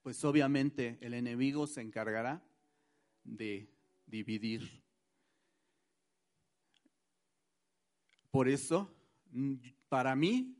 pues 0.00 0.24
obviamente 0.24 0.96
el 1.02 1.12
enemigo 1.12 1.66
se 1.66 1.82
encargará 1.82 2.42
de 3.24 3.70
dividir. 4.06 4.82
Por 8.30 8.48
eso, 8.48 8.90
para 9.90 10.16
mí, 10.16 10.56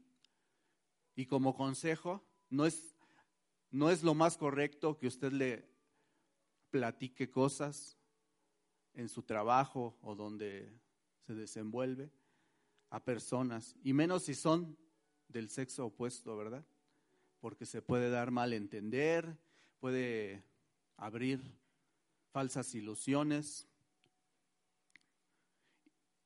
y 1.17 1.25
como 1.25 1.57
consejo, 1.57 2.23
no 2.51 2.67
es, 2.67 2.95
no 3.71 3.89
es 3.89 4.03
lo 4.03 4.13
más 4.13 4.37
correcto 4.37 4.99
que 4.99 5.07
usted 5.07 5.33
le 5.33 5.67
platique 6.69 7.31
cosas 7.31 7.97
en 8.95 9.09
su 9.09 9.23
trabajo 9.23 9.97
o 10.03 10.15
donde 10.15 10.73
se 11.27 11.35
desenvuelve 11.35 12.11
a 12.91 13.03
personas, 13.03 13.75
y 13.83 13.93
menos 13.93 14.25
si 14.25 14.35
son 14.35 14.77
del 15.29 15.49
sexo 15.49 15.87
opuesto, 15.87 16.37
¿verdad? 16.37 16.65
Porque 17.41 17.65
se 17.65 17.81
puede 17.81 18.11
dar 18.11 18.31
mal 18.31 18.53
entender, 18.53 19.37
puede 19.81 20.45
abrir 20.97 21.41
falsas 22.31 22.75
ilusiones. 22.75 23.67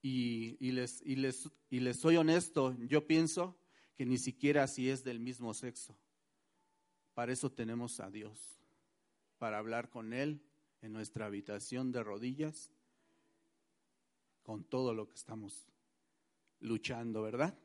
Y, 0.02 0.56
les, 0.70 1.02
y, 1.04 1.16
les, 1.16 1.48
y 1.68 1.80
les 1.80 1.96
soy 1.96 2.16
honesto, 2.16 2.76
yo 2.86 3.08
pienso 3.08 3.58
que 3.96 4.06
ni 4.06 4.18
siquiera 4.18 4.68
si 4.68 4.88
es 4.88 5.02
del 5.02 5.18
mismo 5.18 5.52
sexo. 5.52 5.96
Para 7.14 7.32
eso 7.32 7.50
tenemos 7.50 7.98
a 7.98 8.08
Dios, 8.08 8.60
para 9.38 9.58
hablar 9.58 9.90
con 9.90 10.12
Él 10.12 10.45
en 10.82 10.92
nuestra 10.92 11.26
habitación 11.26 11.92
de 11.92 12.02
rodillas, 12.02 12.72
con 14.42 14.64
todo 14.64 14.94
lo 14.94 15.08
que 15.08 15.14
estamos 15.14 15.66
luchando, 16.60 17.22
¿verdad? 17.22 17.58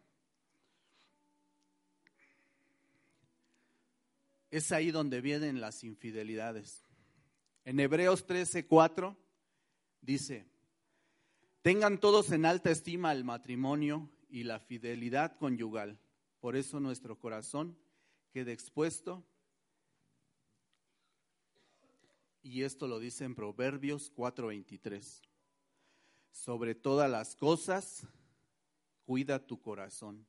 Es 4.49 4.71
ahí 4.71 4.91
donde 4.91 5.21
vienen 5.21 5.61
las 5.61 5.83
infidelidades. 5.83 6.83
En 7.63 7.79
Hebreos 7.79 8.25
13:4 8.27 9.15
dice, 10.01 10.45
tengan 11.61 11.99
todos 11.99 12.31
en 12.31 12.45
alta 12.45 12.71
estima 12.71 13.11
el 13.11 13.23
matrimonio 13.23 14.09
y 14.29 14.43
la 14.43 14.59
fidelidad 14.59 15.37
conyugal. 15.37 15.99
Por 16.39 16.55
eso 16.55 16.79
nuestro 16.79 17.19
corazón 17.19 17.77
queda 18.31 18.51
expuesto. 18.51 19.23
Y 22.43 22.63
esto 22.63 22.87
lo 22.87 22.99
dice 22.99 23.25
en 23.25 23.35
Proverbios 23.35 24.11
4:23. 24.15 25.21
Sobre 26.31 26.75
todas 26.75 27.09
las 27.09 27.35
cosas, 27.35 28.07
cuida 29.05 29.45
tu 29.45 29.59
corazón. 29.59 30.25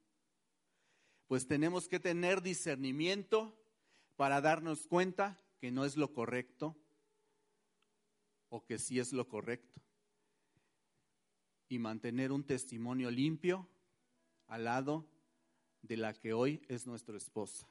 Pues 1.27 1.47
tenemos 1.47 1.89
que 1.89 2.01
tener 2.01 2.43
discernimiento 2.43 3.57
para 4.17 4.41
darnos 4.41 4.87
cuenta 4.87 5.39
que 5.59 5.71
no 5.71 5.85
es 5.85 5.97
lo 5.97 6.13
correcto 6.13 6.77
o 8.51 8.65
que 8.65 8.79
sí 8.79 8.99
es 8.99 9.13
lo 9.13 9.29
correcto. 9.29 9.81
Y 11.69 11.79
mantener 11.79 12.33
un 12.33 12.45
testimonio 12.45 13.11
limpio 13.11 13.67
al 14.49 14.65
lado 14.65 15.07
de 15.81 15.97
la 15.97 16.13
que 16.13 16.35
hoy 16.35 16.61
es 16.69 16.87
nuestra 16.87 17.17
esposa. 17.17 17.67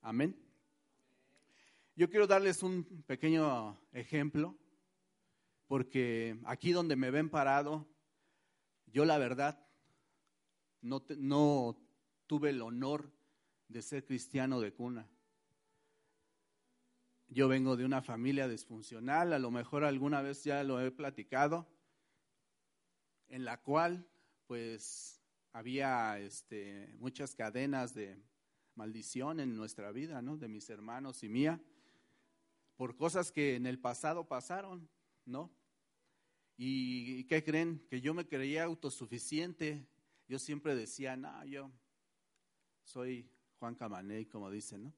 Amén. 0.00 0.47
Yo 1.98 2.08
quiero 2.08 2.28
darles 2.28 2.62
un 2.62 2.84
pequeño 3.08 3.76
ejemplo, 3.90 4.56
porque 5.66 6.38
aquí 6.44 6.70
donde 6.70 6.94
me 6.94 7.10
ven 7.10 7.28
parado, 7.28 7.88
yo 8.86 9.04
la 9.04 9.18
verdad 9.18 9.66
no, 10.80 11.04
no 11.16 11.76
tuve 12.28 12.50
el 12.50 12.62
honor 12.62 13.10
de 13.66 13.82
ser 13.82 14.04
cristiano 14.04 14.60
de 14.60 14.72
cuna. 14.72 15.10
Yo 17.26 17.48
vengo 17.48 17.76
de 17.76 17.84
una 17.84 18.00
familia 18.00 18.46
disfuncional, 18.46 19.32
a 19.32 19.40
lo 19.40 19.50
mejor 19.50 19.82
alguna 19.82 20.22
vez 20.22 20.44
ya 20.44 20.62
lo 20.62 20.80
he 20.80 20.92
platicado, 20.92 21.66
en 23.26 23.44
la 23.44 23.60
cual 23.60 24.06
pues 24.46 25.20
había 25.52 26.20
este, 26.20 26.94
muchas 27.00 27.34
cadenas 27.34 27.92
de 27.92 28.22
maldición 28.76 29.40
en 29.40 29.56
nuestra 29.56 29.90
vida, 29.90 30.22
¿no? 30.22 30.36
De 30.36 30.46
mis 30.46 30.70
hermanos 30.70 31.24
y 31.24 31.28
mía, 31.28 31.60
por 32.78 32.94
cosas 32.94 33.32
que 33.32 33.56
en 33.56 33.66
el 33.66 33.80
pasado 33.80 34.28
pasaron, 34.28 34.88
¿no? 35.26 35.50
¿Y 36.56 37.24
qué 37.24 37.42
creen? 37.42 37.84
Que 37.90 38.00
yo 38.00 38.14
me 38.14 38.28
creía 38.28 38.64
autosuficiente. 38.64 39.84
Yo 40.28 40.38
siempre 40.38 40.76
decía, 40.76 41.16
no, 41.16 41.44
yo 41.44 41.72
soy 42.84 43.28
Juan 43.58 43.74
Camaney, 43.74 44.26
como 44.26 44.48
dicen, 44.48 44.84
¿no? 44.84 44.94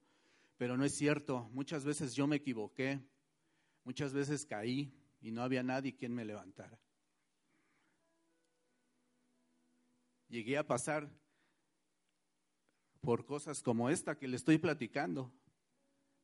Pero 0.59 0.77
no 0.77 0.85
es 0.85 0.95
cierto. 0.95 1.49
Muchas 1.53 1.87
veces 1.87 2.14
yo 2.14 2.27
me 2.27 2.37
equivoqué, 2.37 3.01
muchas 3.85 4.12
veces 4.12 4.45
caí 4.45 4.93
y 5.23 5.31
no 5.31 5.43
había 5.43 5.62
nadie 5.62 5.97
quien 5.97 6.14
me 6.14 6.27
levantara. 6.27 6.79
Llegué 10.29 10.59
a 10.59 10.66
pasar 10.66 11.11
por 13.01 13.25
cosas 13.25 13.62
como 13.62 13.88
esta 13.88 14.19
que 14.19 14.29
le 14.29 14.37
estoy 14.37 14.59
platicando, 14.59 15.33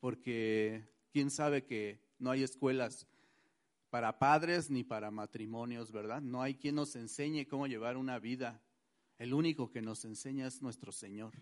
porque 0.01 0.96
quién 1.17 1.31
sabe 1.31 1.65
que 1.65 1.99
no 2.19 2.31
hay 2.31 2.43
escuelas 2.43 3.07
para 3.89 4.19
padres 4.19 4.69
ni 4.69 4.85
para 4.85 5.11
matrimonios, 5.11 5.91
¿verdad? 5.91 6.21
No 6.21 6.43
hay 6.43 6.57
quien 6.57 6.75
nos 6.75 6.95
enseñe 6.95 7.47
cómo 7.49 7.67
llevar 7.67 7.97
una 7.97 8.19
vida. 8.19 8.61
El 9.17 9.33
único 9.33 9.71
que 9.71 9.81
nos 9.81 10.05
enseña 10.05 10.47
es 10.47 10.61
nuestro 10.61 10.93
Señor. 10.93 11.33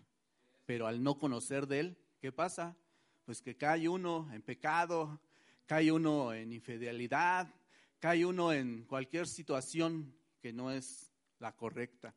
Pero 0.65 0.87
al 0.87 1.03
no 1.03 1.19
conocer 1.19 1.67
de 1.67 1.81
Él, 1.81 1.97
¿qué 2.21 2.31
pasa? 2.31 2.77
Pues 3.25 3.41
que 3.41 3.57
cae 3.57 3.89
uno 3.89 4.29
en 4.31 4.41
pecado, 4.43 5.19
cae 5.65 5.91
uno 5.91 6.33
en 6.33 6.53
infidelidad, 6.53 7.53
cae 7.99 8.25
uno 8.25 8.53
en 8.53 8.85
cualquier 8.85 9.27
situación 9.27 10.15
que 10.39 10.53
no 10.53 10.71
es 10.71 11.11
la 11.39 11.53
correcta. 11.53 12.15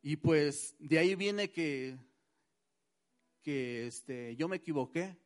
Y 0.00 0.16
pues 0.16 0.74
de 0.78 0.98
ahí 0.98 1.14
viene 1.14 1.50
que, 1.50 1.98
que 3.42 3.88
este, 3.88 4.36
yo 4.36 4.48
me 4.48 4.56
equivoqué, 4.56 5.22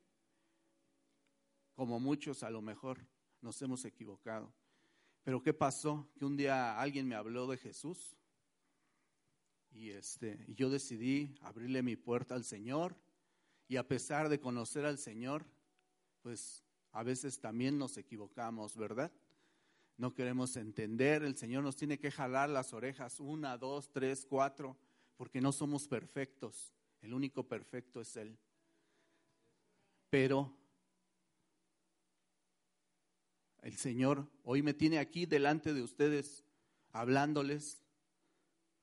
como 1.78 2.00
muchos 2.00 2.42
a 2.42 2.50
lo 2.50 2.60
mejor 2.60 2.98
nos 3.40 3.62
hemos 3.62 3.84
equivocado. 3.84 4.52
Pero 5.22 5.40
¿qué 5.40 5.54
pasó? 5.54 6.08
Que 6.18 6.24
un 6.24 6.36
día 6.36 6.76
alguien 6.76 7.06
me 7.06 7.14
habló 7.14 7.46
de 7.46 7.56
Jesús 7.56 8.18
y 9.70 9.90
este, 9.90 10.44
yo 10.48 10.70
decidí 10.70 11.36
abrirle 11.40 11.84
mi 11.84 11.94
puerta 11.94 12.34
al 12.34 12.42
Señor 12.42 12.96
y 13.68 13.76
a 13.76 13.86
pesar 13.86 14.28
de 14.28 14.40
conocer 14.40 14.84
al 14.86 14.98
Señor, 14.98 15.46
pues 16.20 16.64
a 16.90 17.04
veces 17.04 17.38
también 17.38 17.78
nos 17.78 17.96
equivocamos, 17.96 18.76
¿verdad? 18.76 19.12
No 19.98 20.14
queremos 20.14 20.56
entender, 20.56 21.22
el 21.22 21.36
Señor 21.36 21.62
nos 21.62 21.76
tiene 21.76 22.00
que 22.00 22.10
jalar 22.10 22.48
las 22.48 22.72
orejas, 22.72 23.20
una, 23.20 23.56
dos, 23.56 23.92
tres, 23.92 24.26
cuatro, 24.28 24.76
porque 25.16 25.40
no 25.40 25.52
somos 25.52 25.86
perfectos, 25.86 26.74
el 27.02 27.14
único 27.14 27.46
perfecto 27.46 28.00
es 28.00 28.16
Él. 28.16 28.36
Pero 30.10 30.57
el 33.62 33.76
Señor 33.76 34.28
hoy 34.44 34.62
me 34.62 34.74
tiene 34.74 34.98
aquí 34.98 35.26
delante 35.26 35.74
de 35.74 35.82
ustedes 35.82 36.44
hablándoles 36.92 37.84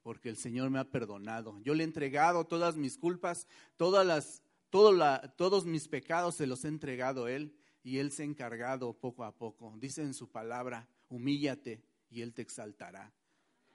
porque 0.03 0.29
el 0.29 0.37
Señor 0.37 0.69
me 0.69 0.79
ha 0.79 0.89
perdonado. 0.89 1.59
Yo 1.63 1.73
le 1.73 1.83
he 1.83 1.87
entregado 1.87 2.45
todas 2.45 2.75
mis 2.75 2.97
culpas, 2.97 3.47
todas 3.75 4.05
las, 4.05 4.43
todos 4.69 5.65
mis 5.65 5.87
pecados 5.87 6.35
se 6.35 6.45
los 6.45 6.63
he 6.63 6.67
entregado 6.67 7.25
a 7.25 7.31
Él 7.31 7.55
y 7.81 7.97
Él 7.97 8.11
se 8.11 8.21
ha 8.21 8.25
encargado 8.25 8.93
poco 8.93 9.23
a 9.23 9.35
poco. 9.35 9.73
Dice 9.77 10.03
en 10.03 10.13
su 10.13 10.29
palabra, 10.29 10.87
humíllate 11.09 11.81
y 12.09 12.21
Él 12.21 12.33
te 12.33 12.43
exaltará. 12.43 13.11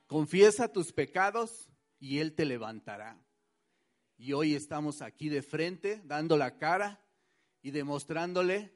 Confiesa 0.07 0.73
tus 0.73 0.93
pecados 0.93 1.69
y 1.99 2.19
Él 2.19 2.33
te 2.35 2.45
levantará. 2.45 3.21
Y 4.17 4.33
hoy 4.33 4.55
estamos 4.55 5.03
aquí 5.03 5.29
de 5.29 5.43
frente, 5.43 6.01
dando 6.05 6.37
la 6.37 6.59
cara 6.59 7.01
y 7.63 7.71
demostrándole 7.71 8.73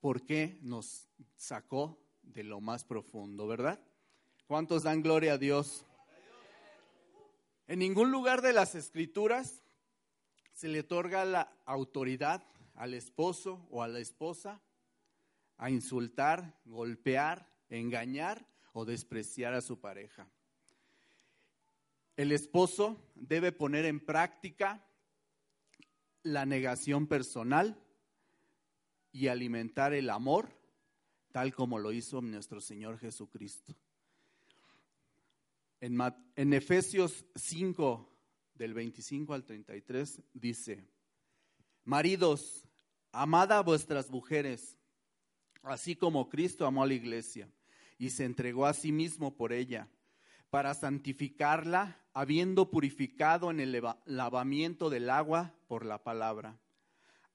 por 0.00 0.24
qué 0.24 0.58
nos 0.62 1.08
sacó 1.36 1.98
de 2.22 2.44
lo 2.44 2.60
más 2.60 2.84
profundo, 2.84 3.46
¿verdad? 3.46 3.80
¿Cuántos 4.46 4.82
dan 4.82 5.02
gloria 5.02 5.34
a 5.34 5.38
Dios? 5.38 5.84
En 7.66 7.80
ningún 7.80 8.10
lugar 8.10 8.42
de 8.42 8.52
las 8.52 8.74
escrituras 8.74 9.62
se 10.52 10.68
le 10.68 10.80
otorga 10.80 11.24
la 11.24 11.52
autoridad 11.64 12.44
al 12.74 12.94
esposo 12.94 13.66
o 13.70 13.82
a 13.82 13.88
la 13.88 13.98
esposa 13.98 14.60
a 15.58 15.70
insultar, 15.70 16.58
golpear, 16.64 17.50
engañar 17.68 18.46
o 18.72 18.84
despreciar 18.84 19.54
a 19.54 19.60
su 19.60 19.80
pareja. 19.80 20.28
El 22.16 22.32
esposo 22.32 23.02
debe 23.14 23.52
poner 23.52 23.84
en 23.84 24.00
práctica 24.00 24.86
la 26.22 26.46
negación 26.46 27.06
personal 27.06 27.78
y 29.16 29.28
alimentar 29.28 29.94
el 29.94 30.10
amor, 30.10 30.50
tal 31.32 31.54
como 31.54 31.78
lo 31.78 31.90
hizo 31.90 32.20
nuestro 32.20 32.60
Señor 32.60 32.98
Jesucristo. 32.98 33.74
En, 35.80 35.98
en 36.36 36.52
Efesios 36.52 37.24
5, 37.34 38.12
del 38.56 38.74
25 38.74 39.32
al 39.32 39.44
33, 39.44 40.20
dice, 40.34 40.84
Maridos, 41.84 42.68
amad 43.10 43.52
a 43.52 43.62
vuestras 43.62 44.10
mujeres, 44.10 44.76
así 45.62 45.96
como 45.96 46.28
Cristo 46.28 46.66
amó 46.66 46.82
a 46.82 46.86
la 46.86 46.94
iglesia 46.94 47.48
y 47.96 48.10
se 48.10 48.26
entregó 48.26 48.66
a 48.66 48.74
sí 48.74 48.92
mismo 48.92 49.34
por 49.34 49.54
ella, 49.54 49.88
para 50.50 50.74
santificarla, 50.74 51.98
habiendo 52.12 52.70
purificado 52.70 53.50
en 53.50 53.60
el 53.60 53.82
lavamiento 54.04 54.90
del 54.90 55.08
agua 55.08 55.54
por 55.68 55.86
la 55.86 56.04
palabra, 56.04 56.58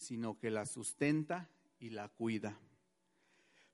sino 0.00 0.38
que 0.38 0.50
la 0.50 0.64
sustenta 0.64 1.48
y 1.78 1.90
la 1.90 2.08
cuida. 2.08 2.58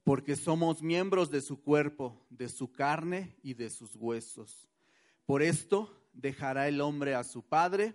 Porque 0.03 0.37
somos 0.37 0.83
miembros 0.83 1.31
de 1.31 1.41
su 1.41 1.63
cuerpo, 1.63 2.27
de 2.31 2.49
su 2.49 2.73
carne 2.73 3.37
y 3.43 3.55
de 3.55 3.71
sus 3.71 3.95
huesos. 3.95 4.69
Por 5.25 5.43
esto 5.43 5.91
dejará 6.13 6.69
el 6.69 6.81
hombre 6.81 7.15
a 7.15 7.25
su 7.25 7.43
padre 7.43 7.95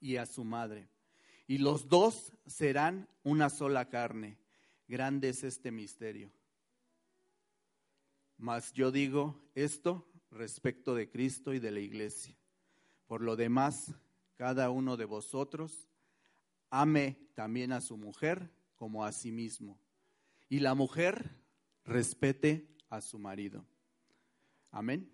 y 0.00 0.16
a 0.16 0.26
su 0.26 0.44
madre, 0.44 0.88
y 1.46 1.58
los 1.58 1.88
dos 1.88 2.32
serán 2.46 3.08
una 3.22 3.50
sola 3.50 3.88
carne. 3.88 4.38
Grande 4.88 5.30
es 5.30 5.42
este 5.42 5.72
misterio. 5.72 6.30
Mas 8.38 8.72
yo 8.72 8.92
digo 8.92 9.40
esto 9.54 10.06
respecto 10.30 10.94
de 10.94 11.08
Cristo 11.08 11.54
y 11.54 11.58
de 11.58 11.70
la 11.70 11.80
iglesia. 11.80 12.36
Por 13.06 13.22
lo 13.22 13.34
demás, 13.36 13.94
cada 14.36 14.70
uno 14.70 14.96
de 14.96 15.06
vosotros 15.06 15.88
ame 16.70 17.18
también 17.34 17.72
a 17.72 17.80
su 17.80 17.96
mujer 17.96 18.50
como 18.76 19.04
a 19.04 19.12
sí 19.12 19.32
mismo. 19.32 19.78
Y 20.48 20.60
la 20.60 20.74
mujer 20.74 21.36
respete 21.84 22.68
a 22.88 23.00
su 23.00 23.18
marido. 23.18 23.64
Amén. 24.70 25.10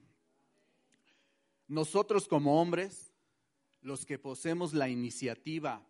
Nosotros 1.69 2.29
como 2.29 2.61
hombres, 2.61 3.13
los 3.81 4.05
que 4.05 4.19
poseemos 4.19 4.75
la 4.75 4.89
iniciativa 4.89 5.87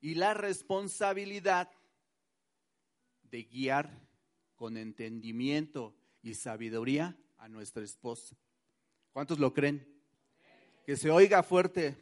y 0.00 0.14
la 0.14 0.34
responsabilidad 0.34 1.70
de 3.22 3.42
guiar 3.42 4.06
con 4.54 4.76
entendimiento 4.76 5.94
y 6.22 6.34
sabiduría 6.34 7.16
a 7.38 7.48
nuestra 7.48 7.82
esposa. 7.82 8.36
¿Cuántos 9.12 9.38
lo 9.38 9.52
creen? 9.52 9.86
Que 10.84 10.96
se 10.96 11.10
oiga 11.10 11.42
fuerte. 11.42 11.96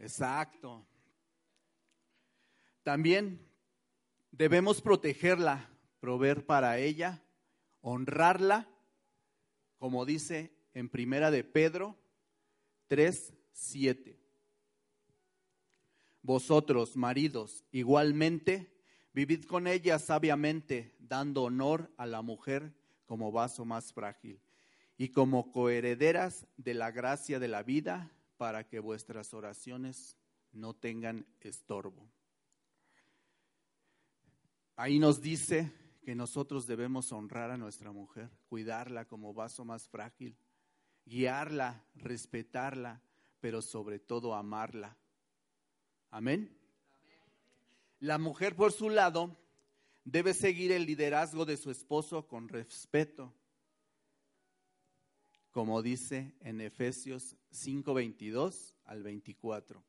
Exacto. 0.00 0.86
También 2.82 3.46
debemos 4.30 4.80
protegerla, 4.80 5.68
proveer 6.00 6.46
para 6.46 6.78
ella, 6.78 7.22
honrarla, 7.82 8.68
como 9.78 10.04
dice 10.04 10.52
en 10.74 10.88
Primera 10.88 11.30
de 11.30 11.44
Pedro 11.44 11.98
3, 12.88 13.34
7. 13.52 14.18
Vosotros, 16.22 16.96
maridos, 16.96 17.64
igualmente, 17.70 18.72
vivid 19.12 19.44
con 19.44 19.66
ella 19.66 19.98
sabiamente, 19.98 20.94
dando 20.98 21.44
honor 21.44 21.90
a 21.96 22.06
la 22.06 22.22
mujer 22.22 22.74
como 23.06 23.32
vaso 23.32 23.64
más 23.64 23.92
frágil 23.92 24.40
y 24.96 25.08
como 25.08 25.50
coherederas 25.50 26.46
de 26.56 26.74
la 26.74 26.90
gracia 26.90 27.38
de 27.38 27.48
la 27.48 27.62
vida, 27.62 28.12
para 28.36 28.66
que 28.66 28.80
vuestras 28.80 29.34
oraciones 29.34 30.16
no 30.52 30.74
tengan 30.74 31.26
estorbo. 31.40 32.10
Ahí 34.80 34.98
nos 34.98 35.20
dice 35.20 35.70
que 36.02 36.14
nosotros 36.14 36.66
debemos 36.66 37.12
honrar 37.12 37.50
a 37.50 37.58
nuestra 37.58 37.92
mujer, 37.92 38.30
cuidarla 38.48 39.04
como 39.04 39.34
vaso 39.34 39.62
más 39.62 39.86
frágil, 39.86 40.34
guiarla, 41.04 41.84
respetarla, 41.96 43.02
pero 43.40 43.60
sobre 43.60 43.98
todo 43.98 44.34
amarla. 44.34 44.96
Amén. 46.08 46.56
La 47.98 48.16
mujer, 48.16 48.56
por 48.56 48.72
su 48.72 48.88
lado, 48.88 49.36
debe 50.04 50.32
seguir 50.32 50.72
el 50.72 50.86
liderazgo 50.86 51.44
de 51.44 51.58
su 51.58 51.70
esposo 51.70 52.26
con 52.26 52.48
respeto, 52.48 53.34
como 55.50 55.82
dice 55.82 56.34
en 56.40 56.62
Efesios 56.62 57.36
5:22 57.50 58.72
al 58.84 59.02
24. 59.02 59.84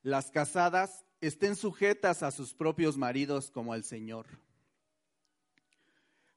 Las 0.00 0.30
casadas 0.30 1.04
estén 1.20 1.56
sujetas 1.56 2.22
a 2.22 2.30
sus 2.30 2.54
propios 2.54 2.96
maridos 2.96 3.50
como 3.50 3.72
al 3.72 3.84
Señor, 3.84 4.26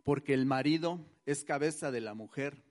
porque 0.04 0.34
el 0.34 0.46
marido 0.46 1.00
es 1.26 1.44
cabeza 1.44 1.92
de 1.92 2.02
la 2.02 2.14
mujer, 2.14 2.64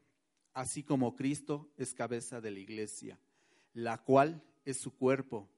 así 0.52 0.82
como 0.82 1.14
Cristo 1.16 1.70
es 1.76 1.94
cabeza 1.94 2.40
de 2.40 2.50
la 2.50 2.58
iglesia, 2.58 3.18
la 3.72 3.98
cual 3.98 4.42
es 4.64 4.78
su 4.78 4.94
cuerpo, 4.96 5.48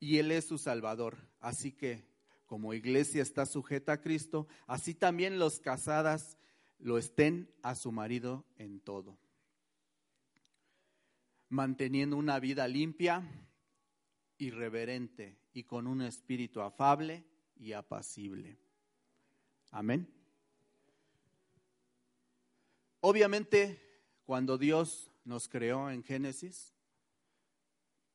y 0.00 0.18
Él 0.18 0.30
es 0.30 0.44
su 0.44 0.58
Salvador. 0.58 1.16
Así 1.40 1.72
que, 1.72 2.06
como 2.46 2.74
iglesia 2.74 3.22
está 3.22 3.46
sujeta 3.46 3.92
a 3.92 4.00
Cristo, 4.00 4.46
así 4.66 4.94
también 4.94 5.38
los 5.38 5.58
casadas 5.60 6.38
lo 6.78 6.98
estén 6.98 7.50
a 7.62 7.74
su 7.74 7.90
marido 7.90 8.44
en 8.56 8.80
todo 8.80 9.18
manteniendo 11.48 12.16
una 12.16 12.38
vida 12.40 12.68
limpia, 12.68 13.22
irreverente 14.38 15.36
y 15.52 15.64
con 15.64 15.86
un 15.86 16.02
espíritu 16.02 16.60
afable 16.60 17.24
y 17.56 17.72
apacible. 17.72 18.58
Amén. 19.70 20.08
Obviamente, 23.00 23.80
cuando 24.24 24.58
Dios 24.58 25.10
nos 25.24 25.48
creó 25.48 25.90
en 25.90 26.02
Génesis, 26.02 26.74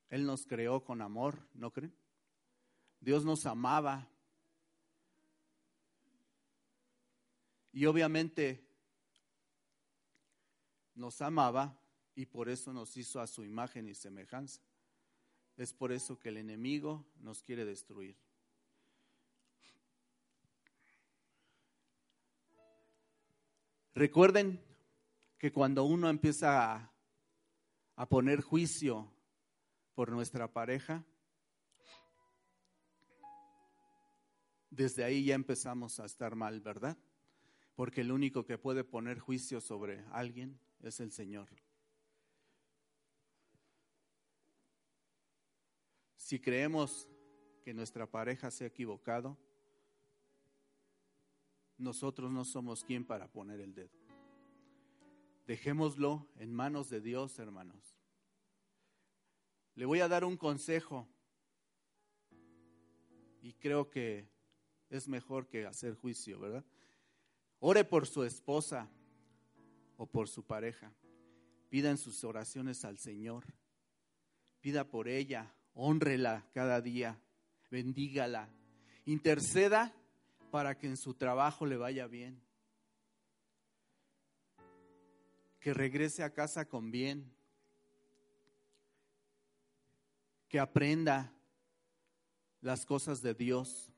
Él 0.10 0.26
nos 0.26 0.46
creó 0.46 0.84
con 0.84 1.02
amor, 1.02 1.48
¿no 1.54 1.72
creen? 1.72 1.94
Dios 3.00 3.26
nos 3.26 3.46
amaba. 3.46 4.10
Y 7.72 7.86
obviamente 7.86 8.64
nos 10.96 11.22
amaba 11.22 11.78
y 12.16 12.26
por 12.26 12.50
eso 12.50 12.72
nos 12.72 12.96
hizo 12.98 13.20
a 13.20 13.28
su 13.28 13.44
imagen 13.44 13.88
y 13.88 13.96
semejanza. 13.96 14.62
Es 15.58 15.74
por 15.74 15.91
eso 15.91 16.20
que 16.20 16.30
el 16.30 16.38
enemigo 16.38 17.06
nos 17.20 17.43
quiere 17.43 17.66
destruir. 17.66 18.18
Recuerden 23.95 24.60
que 25.38 25.51
cuando 25.51 25.84
uno 25.84 26.10
empieza 26.10 26.91
a, 27.95 28.10
poner 28.10 28.41
juicio 28.41 29.12
por 29.93 30.12
nuestra 30.12 30.51
pareja, 30.51 31.06
desde 34.72 35.04
ahí 35.04 35.26
ya 35.26 35.36
empezamos 35.36 35.99
a 35.99 36.06
estar 36.06 36.36
mal, 36.36 36.60
¿verdad? 36.60 36.97
Porque 37.76 38.01
el 38.01 38.12
único 38.12 38.45
que 38.45 38.58
puede 38.58 38.84
poner 38.84 39.20
juicio 39.20 39.62
sobre 39.62 40.04
alguien 40.12 40.60
es 40.82 40.99
el 40.99 41.12
Señor. 41.12 41.49
Si 46.34 46.40
creemos 46.40 47.08
que 47.64 47.76
nuestra 47.76 48.10
pareja 48.10 48.50
se 48.50 48.64
ha 48.64 48.68
equivocado, 48.68 49.38
nosotros 51.78 52.32
no 52.32 52.44
somos 52.44 52.84
quien 52.84 53.06
para 53.06 53.32
poner 53.32 53.60
el 53.60 53.76
dedo. 53.76 53.96
Dejémoslo 55.46 56.28
en 56.38 56.52
manos 56.52 56.90
de 56.90 57.02
Dios, 57.02 57.38
hermanos. 57.38 57.96
Le 59.76 59.86
voy 59.86 60.00
a 60.00 60.08
dar 60.08 60.26
un 60.26 60.36
consejo 60.36 61.08
y 63.44 63.54
creo 63.54 63.92
que 63.92 64.28
es 64.90 65.08
mejor 65.08 65.48
que 65.48 65.68
hacer 65.68 65.94
juicio, 65.94 66.40
¿verdad? 66.40 66.66
Ore 67.60 67.86
por 67.86 68.08
su 68.08 68.24
esposa 68.24 68.90
o 69.98 70.08
por 70.08 70.28
su 70.28 70.44
pareja. 70.44 70.92
Pida 71.70 71.92
en 71.92 72.00
sus 72.00 72.24
oraciones 72.24 72.84
al 72.86 72.98
Señor. 72.98 73.46
Pida 74.62 74.90
por 74.90 75.08
ella 75.08 75.54
Honrela 75.74 76.46
cada 76.54 76.82
día, 76.82 77.20
bendígala, 77.72 78.50
interceda 79.06 79.94
para 80.52 80.78
que 80.78 80.88
en 80.88 80.98
su 80.98 81.16
trabajo 81.16 81.66
le 81.66 81.78
vaya 81.78 82.08
bien, 82.08 82.40
que 85.60 85.74
regrese 85.74 86.24
a 86.24 86.34
casa 86.34 86.66
con 86.66 86.92
bien, 86.92 87.32
que 90.48 90.60
aprenda 90.60 91.34
las 92.62 92.86
cosas 92.86 93.22
de 93.22 93.34
Dios, 93.34 93.92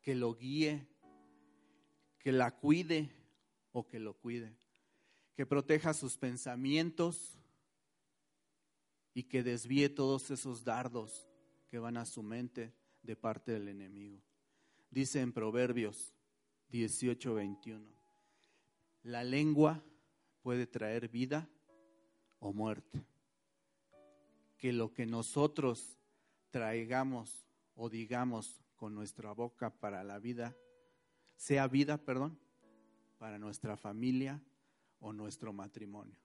que 0.00 0.14
lo 0.14 0.34
guíe, 0.34 0.86
que 2.18 2.32
la 2.32 2.50
cuide 2.52 3.10
o 3.72 3.86
que 3.86 3.98
lo 3.98 4.14
cuide, 4.14 4.56
que 5.34 5.44
proteja 5.44 5.92
sus 5.92 6.16
pensamientos 6.16 7.38
y 9.14 9.22
que 9.22 9.42
desvíe 9.42 9.88
todos 9.88 10.30
esos 10.30 10.64
dardos 10.64 11.28
que 11.68 11.78
van 11.78 11.96
a 11.96 12.04
su 12.04 12.22
mente 12.22 12.74
de 13.02 13.16
parte 13.16 13.52
del 13.52 13.68
enemigo. 13.68 14.20
Dice 14.90 15.20
en 15.20 15.32
Proverbios 15.32 16.14
18, 16.70 17.34
21, 17.34 17.86
la 19.04 19.22
lengua 19.22 19.82
puede 20.42 20.66
traer 20.66 21.08
vida 21.08 21.48
o 22.40 22.52
muerte. 22.52 23.04
Que 24.58 24.72
lo 24.72 24.92
que 24.92 25.06
nosotros 25.06 25.98
traigamos 26.50 27.46
o 27.74 27.88
digamos 27.88 28.62
con 28.76 28.94
nuestra 28.94 29.32
boca 29.32 29.70
para 29.70 30.02
la 30.04 30.18
vida, 30.18 30.56
sea 31.36 31.68
vida, 31.68 31.98
perdón, 31.98 32.38
para 33.18 33.38
nuestra 33.38 33.76
familia 33.76 34.42
o 35.00 35.12
nuestro 35.12 35.52
matrimonio. 35.52 36.23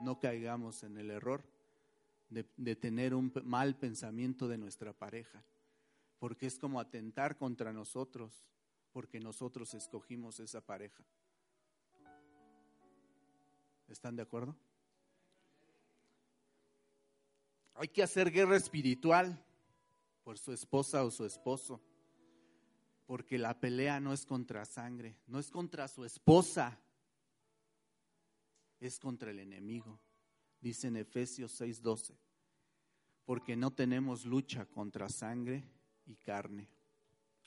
No 0.00 0.18
caigamos 0.18 0.82
en 0.82 0.96
el 0.98 1.10
error 1.10 1.44
de, 2.28 2.76
tener 2.76 3.14
un 3.14 3.32
mal 3.44 3.76
pensamiento 3.76 4.48
de 4.48 4.58
nuestra 4.58 4.92
pareja, 4.92 5.44
porque 6.18 6.46
es 6.46 6.58
como 6.58 6.80
atentar 6.80 7.36
contra 7.36 7.72
nosotros, 7.72 8.46
porque 8.92 9.20
nosotros 9.20 9.74
escogimos 9.74 10.40
esa 10.40 10.60
pareja. 10.60 11.04
¿Están 13.88 14.16
de 14.16 14.22
acuerdo? 14.22 14.56
Hay 17.74 17.88
que 17.88 18.02
hacer 18.02 18.32
guerra 18.32 18.56
espiritual 18.56 19.44
por 20.24 20.38
su 20.38 20.52
esposa 20.52 21.04
o 21.04 21.10
su 21.10 21.24
esposo, 21.24 21.80
porque 23.06 23.38
la 23.38 23.60
pelea 23.60 24.00
no 24.00 24.12
es 24.12 24.26
contra 24.26 24.64
sangre, 24.64 25.16
no 25.28 25.38
es 25.38 25.50
contra 25.50 25.86
su 25.86 26.04
esposa, 26.04 26.80
es 28.80 28.98
contra 28.98 29.30
el 29.30 29.40
enemigo. 29.40 30.00
Dice 30.60 30.88
en 30.88 30.96
Efesios 30.96 31.60
6:12, 31.60 32.16
porque 33.24 33.56
no 33.56 33.72
tenemos 33.72 34.24
lucha 34.24 34.66
contra 34.66 35.08
sangre 35.08 35.64
y 36.06 36.16
carne. 36.16 36.68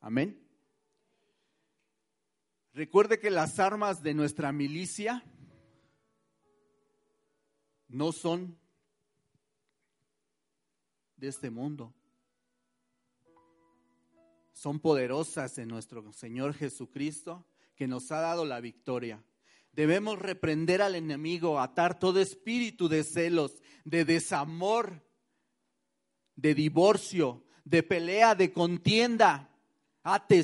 Amén. 0.02 0.48
Recuerde 2.74 3.20
que 3.20 3.30
las 3.30 3.60
armas 3.60 4.04
de 4.04 4.14
nuestra 4.14 4.52
milicia 4.52 5.24
no 7.88 8.12
son 8.12 8.58
de 11.18 11.28
este 11.28 11.50
mundo. 11.50 11.94
Son 14.54 14.80
poderosas 14.80 15.58
en 15.58 15.70
nuestro 15.70 16.12
Señor 16.14 16.54
Jesucristo 16.54 17.46
que 17.76 17.88
nos 17.88 18.12
ha 18.12 18.20
dado 18.20 18.46
la 18.46 18.60
victoria. 18.60 19.24
Debemos 19.72 20.20
reprender 20.20 20.82
al 20.82 20.96
enemigo, 20.96 21.60
atar 21.60 22.00
todo 22.00 22.20
espíritu 22.20 22.90
de 22.90 23.04
celos, 23.04 23.62
de 23.86 24.04
desamor, 24.06 25.06
de 26.36 26.54
divorcio, 26.54 27.46
de 27.64 27.84
pelea, 27.84 28.36
de 28.36 28.52
contienda. 28.52 29.50
Ate 30.04 30.44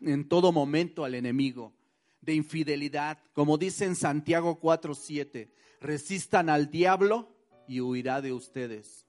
en 0.00 0.28
todo 0.28 0.52
momento 0.52 1.04
al 1.04 1.14
enemigo, 1.14 1.74
de 2.20 2.34
infidelidad. 2.34 3.18
Como 3.32 3.58
dice 3.58 3.84
en 3.84 3.96
Santiago 3.96 4.60
4:7, 4.60 5.52
resistan 5.80 6.48
al 6.48 6.70
diablo 6.70 7.36
y 7.68 7.80
huirá 7.80 8.20
de 8.20 8.32
ustedes. 8.32 9.06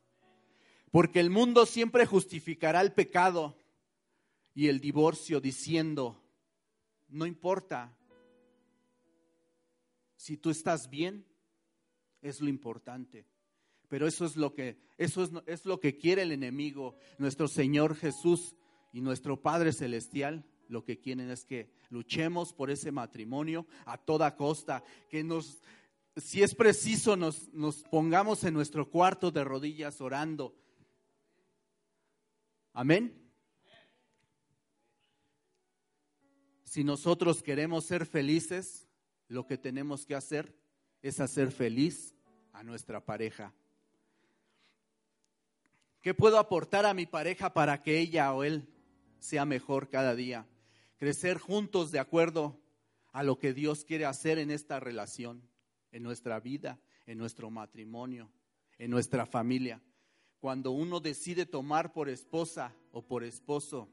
Porque 0.91 1.19
el 1.19 1.29
mundo 1.29 1.65
siempre 1.65 2.05
justificará 2.05 2.81
el 2.81 2.91
pecado 2.91 3.55
y 4.53 4.67
el 4.67 4.81
divorcio 4.81 5.39
diciendo, 5.39 6.21
no 7.07 7.25
importa, 7.25 7.97
si 10.21 10.37
tú 10.37 10.51
estás 10.51 10.87
bien, 10.87 11.25
es 12.21 12.41
lo 12.41 12.47
importante. 12.47 13.25
Pero 13.87 14.05
eso 14.05 14.23
es 14.23 14.35
lo 14.35 14.53
que, 14.53 14.77
eso 14.99 15.23
es, 15.23 15.31
es 15.47 15.65
lo 15.65 15.79
que 15.79 15.97
quiere 15.97 16.21
el 16.21 16.31
enemigo. 16.31 16.95
Nuestro 17.17 17.47
Señor 17.47 17.95
Jesús 17.95 18.55
y 18.93 19.01
nuestro 19.01 19.41
Padre 19.41 19.73
Celestial 19.73 20.45
lo 20.67 20.85
que 20.85 20.99
quieren 20.99 21.31
es 21.31 21.43
que 21.43 21.71
luchemos 21.89 22.53
por 22.53 22.69
ese 22.69 22.91
matrimonio 22.91 23.65
a 23.85 23.97
toda 23.97 24.35
costa, 24.35 24.83
que 25.09 25.23
nos, 25.23 25.59
si 26.15 26.43
es 26.43 26.53
preciso, 26.53 27.17
nos, 27.17 27.51
nos 27.51 27.81
pongamos 27.81 28.43
en 28.43 28.53
nuestro 28.53 28.91
cuarto 28.91 29.31
de 29.31 29.43
rodillas 29.43 30.01
orando. 30.01 30.55
Amén. 32.73 33.27
Si 36.63 36.83
nosotros 36.83 37.41
queremos 37.41 37.85
ser 37.85 38.05
felices, 38.05 38.87
lo 39.31 39.47
que 39.47 39.57
tenemos 39.57 40.05
que 40.05 40.13
hacer 40.13 40.53
es 41.01 41.21
hacer 41.21 41.53
feliz 41.53 42.13
a 42.51 42.63
nuestra 42.63 43.05
pareja. 43.05 43.53
¿Qué 46.01 46.13
puedo 46.13 46.37
aportar 46.37 46.85
a 46.85 46.93
mi 46.93 47.05
pareja 47.05 47.53
para 47.53 47.81
que 47.81 47.97
ella 47.99 48.33
o 48.33 48.43
él 48.43 48.67
sea 49.19 49.45
mejor 49.45 49.87
cada 49.87 50.15
día? 50.15 50.45
Crecer 50.97 51.37
juntos 51.37 51.91
de 51.91 51.99
acuerdo 51.99 52.59
a 53.13 53.23
lo 53.23 53.39
que 53.39 53.53
Dios 53.53 53.85
quiere 53.85 54.05
hacer 54.05 54.37
en 54.37 54.51
esta 54.51 54.81
relación, 54.81 55.41
en 55.93 56.03
nuestra 56.03 56.41
vida, 56.41 56.81
en 57.05 57.17
nuestro 57.17 57.49
matrimonio, 57.49 58.29
en 58.77 58.91
nuestra 58.91 59.25
familia. 59.25 59.81
Cuando 60.41 60.71
uno 60.71 60.99
decide 60.99 61.45
tomar 61.45 61.93
por 61.93 62.09
esposa 62.09 62.75
o 62.91 63.01
por 63.01 63.23
esposo 63.23 63.87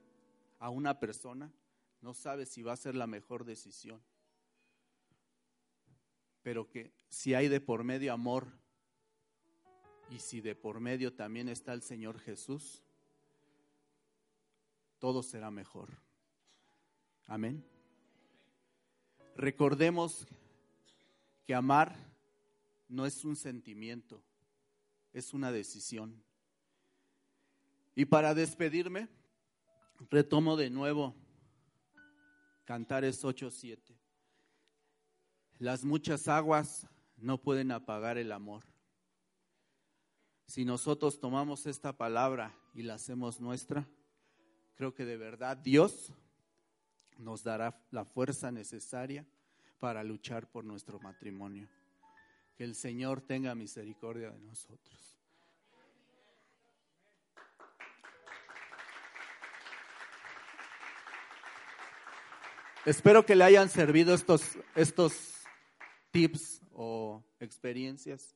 a 0.59 0.69
una 0.69 0.99
persona, 0.99 1.53
no 2.01 2.13
sabe 2.13 2.45
si 2.45 2.63
va 2.63 2.73
a 2.73 2.77
ser 2.77 2.97
la 2.97 3.07
mejor 3.07 3.45
decisión. 3.45 4.03
Pero 6.43 6.69
que 6.69 6.93
si 7.09 7.35
hay 7.35 7.49
de 7.49 7.61
por 7.61 7.85
medio 7.85 8.13
amor 8.13 8.47
y 10.11 10.19
si 10.19 10.41
de 10.41 10.55
por 10.55 10.81
medio 10.81 11.13
también 11.13 11.49
está 11.49 11.73
el 11.73 11.83
Señor 11.83 12.19
Jesús, 12.19 12.83
todo 14.99 15.23
será 15.23 15.51
mejor. 15.51 15.91
Amén. 17.27 17.65
Recordemos 19.37 20.27
que 21.47 21.55
amar 21.55 21.97
no 22.89 23.07
es 23.07 23.25
un 23.25 23.37
sentimiento, 23.37 24.23
es 25.13 25.33
una 25.33 25.53
decisión. 25.53 26.23
Y 27.95 28.07
para 28.07 28.35
despedirme, 28.35 29.09
retomo 30.11 30.57
de 30.57 30.71
nuevo 30.71 31.15
Cantares 32.65 33.25
8:7. 33.25 33.99
Las 35.59 35.85
muchas 35.85 36.29
aguas 36.29 36.87
no 37.17 37.39
pueden 37.39 37.73
apagar 37.73 38.17
el 38.17 38.31
amor. 38.31 38.63
Si 40.47 40.65
nosotros 40.65 41.19
tomamos 41.19 41.67
esta 41.67 41.93
palabra 41.93 42.55
y 42.75 42.83
la 42.83 42.95
hacemos 42.95 43.41
nuestra, 43.41 43.87
creo 44.77 44.95
que 44.95 45.05
de 45.05 45.17
verdad 45.17 45.57
Dios 45.57 46.13
nos 47.19 47.43
dará 47.43 47.77
la 47.91 48.05
fuerza 48.05 48.53
necesaria 48.53 49.27
para 49.81 50.05
luchar 50.05 50.49
por 50.49 50.65
nuestro 50.65 51.01
matrimonio. 51.01 51.69
Que 52.57 52.65
el 52.65 52.77
Señor 52.77 53.21
tenga 53.21 53.55
misericordia 53.57 54.31
de 54.31 54.41
nosotros. 54.41 55.17
Espero 62.87 63.27
que 63.27 63.37
le 63.37 63.45
hayan 63.45 63.69
servido 63.69 64.15
estos, 64.15 64.57
estos 64.75 65.38
tips 66.11 66.63
o 66.73 67.23
experiencias 67.41 68.35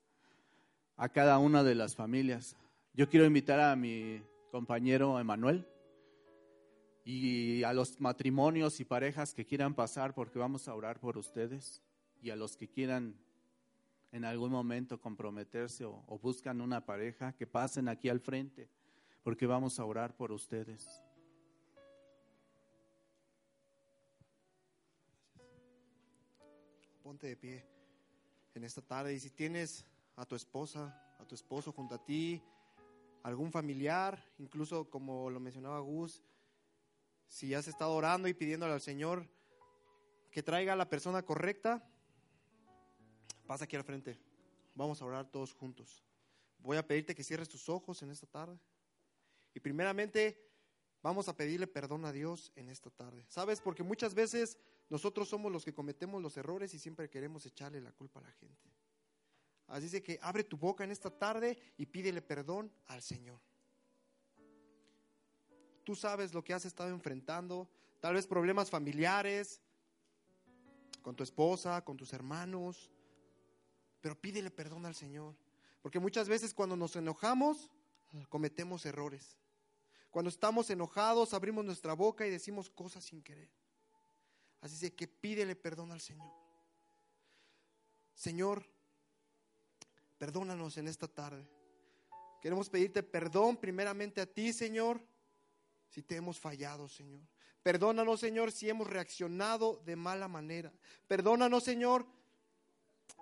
a 0.96 1.08
cada 1.08 1.38
una 1.38 1.62
de 1.62 1.74
las 1.74 1.94
familias. 1.94 2.56
Yo 2.94 3.08
quiero 3.08 3.26
invitar 3.26 3.60
a 3.60 3.74
mi 3.76 4.22
compañero 4.50 5.18
Emanuel 5.18 5.66
y 7.04 7.62
a 7.64 7.72
los 7.72 8.00
matrimonios 8.00 8.80
y 8.80 8.84
parejas 8.84 9.34
que 9.34 9.46
quieran 9.46 9.74
pasar 9.74 10.14
porque 10.14 10.38
vamos 10.38 10.68
a 10.68 10.74
orar 10.74 11.00
por 11.00 11.18
ustedes 11.18 11.82
y 12.20 12.30
a 12.30 12.36
los 12.36 12.56
que 12.56 12.68
quieran 12.68 13.16
en 14.12 14.24
algún 14.24 14.52
momento 14.52 15.00
comprometerse 15.00 15.84
o, 15.84 16.04
o 16.06 16.18
buscan 16.18 16.60
una 16.60 16.84
pareja, 16.84 17.32
que 17.32 17.46
pasen 17.46 17.88
aquí 17.88 18.08
al 18.08 18.20
frente 18.20 18.68
porque 19.22 19.46
vamos 19.46 19.78
a 19.78 19.84
orar 19.84 20.16
por 20.16 20.32
ustedes. 20.32 21.02
Ponte 27.02 27.26
de 27.26 27.36
pie 27.36 27.66
en 28.54 28.62
esta 28.62 28.80
tarde 28.80 29.12
y 29.12 29.18
si 29.18 29.30
tienes 29.30 29.84
a 30.14 30.24
tu 30.24 30.36
esposa, 30.36 31.14
a 31.18 31.24
tu 31.24 31.34
esposo 31.34 31.72
junto 31.72 31.96
a 31.96 32.04
ti, 32.04 32.40
algún 33.24 33.50
familiar, 33.50 34.24
incluso 34.38 34.88
como 34.88 35.28
lo 35.28 35.40
mencionaba 35.40 35.80
Gus, 35.80 36.22
si 37.26 37.54
has 37.54 37.66
estado 37.66 37.92
orando 37.92 38.28
y 38.28 38.34
pidiéndole 38.34 38.72
al 38.72 38.80
Señor 38.80 39.28
que 40.30 40.44
traiga 40.44 40.74
a 40.74 40.76
la 40.76 40.88
persona 40.88 41.22
correcta, 41.22 41.82
pasa 43.48 43.64
aquí 43.64 43.74
al 43.74 43.84
frente. 43.84 44.16
Vamos 44.76 45.02
a 45.02 45.04
orar 45.04 45.28
todos 45.28 45.54
juntos. 45.54 46.04
Voy 46.58 46.76
a 46.76 46.86
pedirte 46.86 47.16
que 47.16 47.24
cierres 47.24 47.48
tus 47.48 47.68
ojos 47.68 48.00
en 48.02 48.10
esta 48.10 48.26
tarde. 48.26 48.60
Y 49.54 49.60
primeramente 49.60 50.40
vamos 51.02 51.28
a 51.28 51.36
pedirle 51.36 51.66
perdón 51.66 52.04
a 52.04 52.12
Dios 52.12 52.52
en 52.54 52.68
esta 52.68 52.90
tarde. 52.90 53.24
¿Sabes? 53.28 53.60
Porque 53.60 53.82
muchas 53.82 54.14
veces 54.14 54.56
nosotros 54.92 55.26
somos 55.26 55.50
los 55.50 55.64
que 55.64 55.72
cometemos 55.72 56.20
los 56.20 56.36
errores 56.36 56.74
y 56.74 56.78
siempre 56.78 57.08
queremos 57.08 57.46
echarle 57.46 57.80
la 57.80 57.92
culpa 57.92 58.20
a 58.20 58.24
la 58.24 58.32
gente. 58.32 58.68
Así 59.68 59.84
dice 59.84 60.02
que 60.02 60.18
abre 60.20 60.44
tu 60.44 60.58
boca 60.58 60.84
en 60.84 60.90
esta 60.90 61.08
tarde 61.08 61.56
y 61.78 61.86
pídele 61.86 62.20
perdón 62.20 62.70
al 62.88 63.00
Señor. 63.00 63.40
Tú 65.82 65.96
sabes 65.96 66.34
lo 66.34 66.44
que 66.44 66.52
has 66.52 66.66
estado 66.66 66.90
enfrentando, 66.90 67.70
tal 68.00 68.12
vez 68.12 68.26
problemas 68.26 68.68
familiares, 68.68 69.62
con 71.00 71.16
tu 71.16 71.22
esposa, 71.22 71.82
con 71.82 71.96
tus 71.96 72.12
hermanos, 72.12 72.90
pero 74.02 74.14
pídele 74.14 74.50
perdón 74.50 74.84
al 74.84 74.94
Señor. 74.94 75.34
Porque 75.80 76.00
muchas 76.00 76.28
veces 76.28 76.52
cuando 76.52 76.76
nos 76.76 76.94
enojamos, 76.96 77.70
cometemos 78.28 78.84
errores. 78.84 79.38
Cuando 80.10 80.28
estamos 80.28 80.68
enojados, 80.68 81.32
abrimos 81.32 81.64
nuestra 81.64 81.94
boca 81.94 82.26
y 82.26 82.30
decimos 82.30 82.68
cosas 82.68 83.04
sin 83.04 83.22
querer. 83.22 83.48
Así 84.62 84.90
que 84.92 85.08
pídele 85.08 85.56
perdón 85.56 85.92
al 85.92 86.00
Señor. 86.00 86.32
Señor, 88.14 88.64
perdónanos 90.18 90.78
en 90.78 90.86
esta 90.88 91.08
tarde. 91.08 91.44
Queremos 92.40 92.70
pedirte 92.70 93.02
perdón 93.02 93.56
primeramente 93.56 94.20
a 94.20 94.26
ti, 94.26 94.52
Señor, 94.52 95.00
si 95.88 96.02
te 96.02 96.16
hemos 96.16 96.38
fallado, 96.38 96.88
Señor. 96.88 97.20
Perdónanos, 97.62 98.20
Señor, 98.20 98.50
si 98.50 98.68
hemos 98.68 98.88
reaccionado 98.88 99.82
de 99.84 99.96
mala 99.96 100.28
manera. 100.28 100.72
Perdónanos, 101.06 101.64
Señor, 101.64 102.06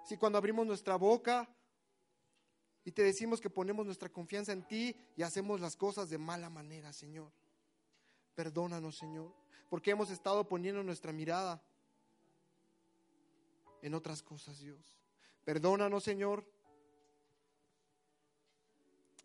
si 0.06 0.16
cuando 0.16 0.38
abrimos 0.38 0.66
nuestra 0.66 0.96
boca 0.96 1.48
y 2.84 2.92
te 2.92 3.02
decimos 3.02 3.40
que 3.40 3.50
ponemos 3.50 3.84
nuestra 3.84 4.10
confianza 4.10 4.52
en 4.52 4.66
ti 4.66 4.96
y 5.16 5.22
hacemos 5.22 5.60
las 5.60 5.76
cosas 5.76 6.08
de 6.10 6.18
mala 6.18 6.48
manera, 6.50 6.92
Señor. 6.92 7.30
Perdónanos, 8.34 8.96
Señor, 8.96 9.34
porque 9.70 9.92
hemos 9.92 10.10
estado 10.10 10.46
poniendo 10.46 10.82
nuestra 10.82 11.12
mirada 11.12 11.62
en 13.80 13.94
otras 13.94 14.22
cosas, 14.22 14.58
Dios. 14.58 14.98
Perdónanos, 15.44 16.04
Señor, 16.04 16.44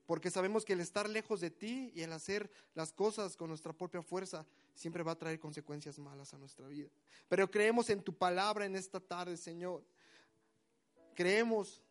porque 0.05 0.29
sabemos 0.29 0.63
que 0.63 0.73
el 0.73 0.81
estar 0.81 1.09
lejos 1.09 1.41
de 1.41 1.49
ti 1.49 1.91
y 1.95 2.03
el 2.03 2.13
hacer 2.13 2.49
las 2.75 2.93
cosas 2.93 3.35
con 3.35 3.49
nuestra 3.49 3.73
propia 3.73 4.03
fuerza 4.03 4.45
siempre 4.75 5.01
va 5.01 5.13
a 5.13 5.17
traer 5.17 5.39
consecuencias 5.39 5.97
malas 5.97 6.33
a 6.33 6.37
nuestra 6.37 6.67
vida. 6.67 6.89
Pero 7.27 7.49
creemos 7.49 7.89
en 7.89 8.03
tu 8.03 8.15
palabra 8.15 8.65
en 8.65 8.75
esta 8.75 8.99
tarde, 8.99 9.37
Señor. 9.37 9.83
Creemos 11.15 11.81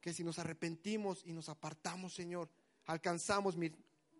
que 0.00 0.14
si 0.14 0.24
nos 0.24 0.38
arrepentimos 0.38 1.22
y 1.26 1.32
nos 1.34 1.50
apartamos, 1.50 2.14
Señor, 2.14 2.48
alcanzamos 2.86 3.54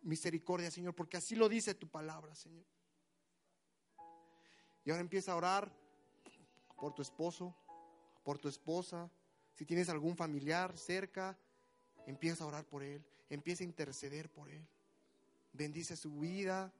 misericordia, 0.03 0.70
Señor, 0.70 0.95
porque 0.95 1.16
así 1.16 1.37
lo 1.37 1.49
dice 1.49 1.75
tu 1.75 1.89
palabra, 1.89 2.35
Señor. 2.35 2.66
Y 4.85 4.91
ahora 4.91 5.01
empieza 5.01 5.32
a 5.32 5.37
orar 5.37 5.72
por 6.76 6.95
tu 6.95 7.03
esposo, 7.03 7.55
por 8.22 8.39
tu 8.39 8.49
esposa, 8.49 9.11
si 9.55 9.64
tienes 9.64 9.89
algún 9.89 10.16
familiar 10.16 10.76
cerca, 10.76 11.39
Empieza 12.07 12.45
a 12.45 12.47
orar 12.47 12.64
por 12.66 12.82
él, 12.82 13.03
empieza 13.30 13.64
a 13.64 13.66
interceder 13.66 14.30
por 14.30 14.51
él. 14.51 14.66
Bendice 15.53 15.97
su 15.97 16.18
vida. 16.18 16.72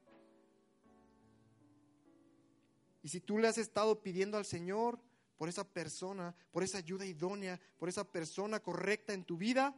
Y 3.02 3.09
si 3.09 3.20
tú 3.20 3.38
le 3.38 3.48
has 3.48 3.59
estado 3.59 4.02
pidiendo 4.02 4.36
al 4.36 4.44
Señor 4.44 4.98
por 5.36 5.48
esa 5.48 5.64
persona, 5.64 6.34
por 6.50 6.62
esa 6.62 6.78
ayuda 6.78 7.07
idónea, 7.07 7.61
por 7.78 7.88
esa 7.88 8.05
persona 8.05 8.61
correcta 8.61 9.12
en 9.12 9.24
tu 9.24 9.36
vida, 9.36 9.74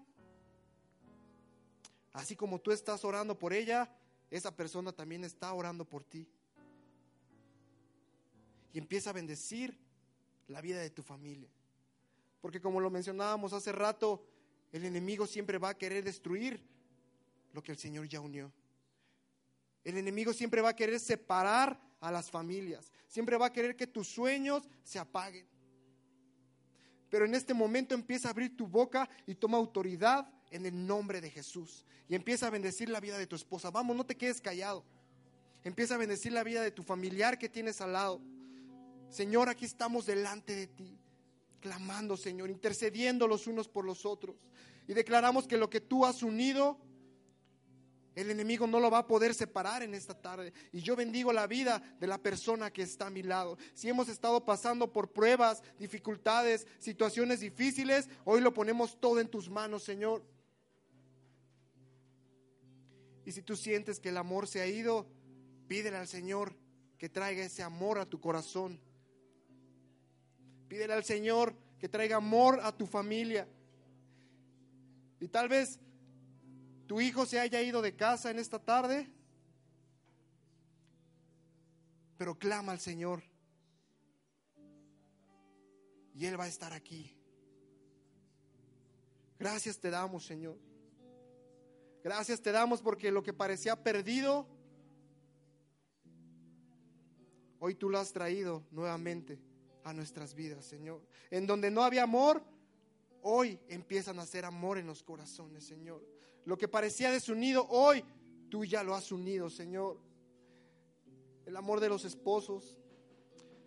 así 2.13 2.35
como 2.35 2.61
tú 2.61 2.73
estás 2.73 3.05
orando 3.05 3.39
por 3.39 3.53
ella, 3.53 3.95
esa 4.31 4.55
persona 4.55 4.93
también 4.93 5.25
está 5.25 5.53
orando 5.53 5.85
por 5.85 6.03
ti. 6.03 6.29
Y 8.73 8.79
empieza 8.79 9.11
a 9.11 9.13
bendecir 9.13 9.79
la 10.49 10.61
vida 10.61 10.81
de 10.81 10.91
tu 10.91 11.03
familia. 11.03 11.51
Porque 12.41 12.61
como 12.61 12.81
lo 12.81 12.91
mencionábamos 12.91 13.53
hace 13.53 13.73
rato, 13.73 14.25
el 14.73 14.85
enemigo 14.85 15.27
siempre 15.27 15.59
va 15.59 15.71
a 15.71 15.79
querer 15.79 16.05
destruir 16.05 16.63
lo 17.53 17.63
que 17.63 17.73
el 17.73 17.79
Señor 17.79 18.07
ya 18.09 18.21
unió. 18.21 18.53
El 19.85 19.97
enemigo 19.97 20.33
siempre 20.33 20.61
va 20.61 20.71
a 20.71 20.77
querer 20.77 21.01
separar 21.01 21.81
a 22.01 22.11
las 22.11 22.31
familias. 22.31 22.93
Siempre 23.09 23.37
va 23.37 23.47
a 23.47 23.53
querer 23.53 23.77
que 23.77 23.87
tus 23.87 24.09
sueños 24.09 24.69
se 24.85 24.99
apaguen. 24.99 25.47
Pero 27.09 27.25
en 27.25 27.35
este 27.35 27.55
momento 27.55 27.95
empieza 27.95 28.29
a 28.29 28.33
abrir 28.33 28.57
tu 28.57 28.67
boca 28.67 29.09
y 29.27 29.35
toma 29.35 29.57
autoridad 29.57 30.29
en 30.51 30.67
el 30.67 30.87
nombre 30.87 31.21
de 31.21 31.31
Jesús. 31.31 31.85
Y 32.09 32.15
empieza 32.15 32.49
a 32.49 32.51
bendecir 32.51 32.89
la 32.89 33.01
vida 33.01 33.17
de 33.17 33.27
tu 33.27 33.37
esposa. 33.37 33.71
Vamos, 33.71 33.97
no 33.97 34.05
te 34.05 34.17
quedes 34.17 34.41
callado. 34.41 34.85
Empieza 35.65 35.95
a 35.95 35.99
bendecir 35.99 36.33
la 36.33 36.45
vida 36.45 36.63
de 36.63 36.71
tu 36.71 36.83
familiar 36.83 37.39
que 37.39 37.49
tienes 37.49 37.81
al 37.81 37.93
lado. 37.93 38.21
Señor, 39.09 39.49
aquí 39.49 39.65
estamos 39.65 40.07
delante 40.07 40.55
de 40.55 40.67
ti, 40.67 40.99
clamando, 41.61 42.17
Señor, 42.17 42.51
intercediendo 42.51 43.27
los 43.27 43.47
unos 43.47 43.69
por 43.69 43.85
los 43.85 44.05
otros. 44.05 44.37
Y 44.89 44.95
declaramos 44.95 45.47
que 45.47 45.57
lo 45.57 45.71
que 45.71 45.81
tú 45.81 46.05
has 46.05 46.23
unido, 46.23 46.79
el 48.15 48.31
enemigo 48.31 48.67
no 48.67 48.81
lo 48.81 48.91
va 48.91 48.99
a 48.99 49.07
poder 49.07 49.35
separar 49.35 49.83
en 49.83 49.95
esta 49.95 50.15
tarde. 50.15 50.53
Y 50.73 50.81
yo 50.81 50.97
bendigo 50.97 51.33
la 51.33 51.47
vida 51.47 51.83
de 52.01 52.07
la 52.07 52.19
persona 52.19 52.73
que 52.73 52.83
está 52.83 53.09
a 53.09 53.11
mi 53.11 53.23
lado. 53.23 53.59
Si 53.75 53.89
hemos 53.89 54.09
estado 54.09 54.45
pasando 54.45 54.93
por 54.93 55.13
pruebas, 55.13 55.63
dificultades, 55.79 56.67
situaciones 56.79 57.41
difíciles, 57.41 58.09
hoy 58.25 58.41
lo 58.41 58.55
ponemos 58.55 58.99
todo 59.01 59.21
en 59.21 59.29
tus 59.29 59.51
manos, 59.51 59.83
Señor. 59.83 60.25
Y 63.25 63.33
si 63.33 63.43
tú 63.43 63.57
sientes 63.57 63.99
que 63.99 64.11
el 64.11 64.17
amor 64.17 64.47
se 64.47 64.61
ha 64.61 64.67
ido, 64.67 65.07
pídele 65.67 65.97
al 65.97 66.09
Señor 66.09 66.55
que 66.97 67.09
traiga 67.09 67.45
ese 67.45 67.63
amor 67.63 67.99
a 67.99 68.07
tu 68.07 68.21
corazón. 68.21 68.81
Pídele 70.77 70.93
al 70.93 71.05
Señor 71.05 71.55
que 71.79 71.89
traiga 71.89 72.17
amor 72.17 72.61
a 72.63 72.71
tu 72.71 72.87
familia. 72.87 73.49
Y 75.19 75.27
tal 75.27 75.49
vez 75.49 75.81
tu 76.87 77.01
hijo 77.01 77.25
se 77.25 77.41
haya 77.41 77.63
ido 77.63 77.81
de 77.81 77.97
casa 77.97 78.31
en 78.31 78.39
esta 78.39 78.59
tarde, 78.59 79.11
pero 82.19 82.39
clama 82.39 82.73
al 82.73 82.79
Señor. 82.79 83.23
Y 86.15 86.27
Él 86.27 86.39
va 86.39 86.45
a 86.45 86.49
estar 86.49 86.75
aquí. 86.75 87.17
Gracias 89.39 89.79
te 89.79 89.89
damos, 89.89 90.27
Señor. 90.27 90.59
Gracias 92.05 92.43
te 92.43 92.53
damos 92.53 92.83
porque 92.83 93.11
lo 93.11 93.23
que 93.23 93.33
parecía 93.33 93.83
perdido, 93.83 94.47
hoy 97.61 97.75
tú 97.75 97.89
lo 97.89 97.99
has 97.99 98.13
traído 98.13 98.63
nuevamente 98.71 99.56
a 99.87 99.93
nuestras 99.93 100.35
vidas, 100.35 100.65
Señor. 100.65 101.01
En 101.31 101.47
donde 101.47 101.71
no 101.71 101.85
había 101.85 102.03
amor, 102.03 102.43
hoy 103.23 103.57
empiezan 103.69 104.19
a 104.19 104.23
hacer 104.23 104.45
amor 104.45 104.79
en 104.79 104.87
los 104.87 105.05
corazones, 105.05 105.65
Señor. 105.65 106.05
Lo 106.45 106.59
que 106.59 106.67
parecía 106.67 107.13
desunido, 107.13 107.65
hoy 107.69 108.05
tú 108.51 108.65
ya 108.65 108.83
lo 108.83 108.97
has 108.97 109.13
unido, 109.13 109.49
Señor. 109.49 109.97
El 111.47 111.57
amor 111.57 111.79
de 111.79 111.89
los 111.89 112.05
esposos, 112.05 112.77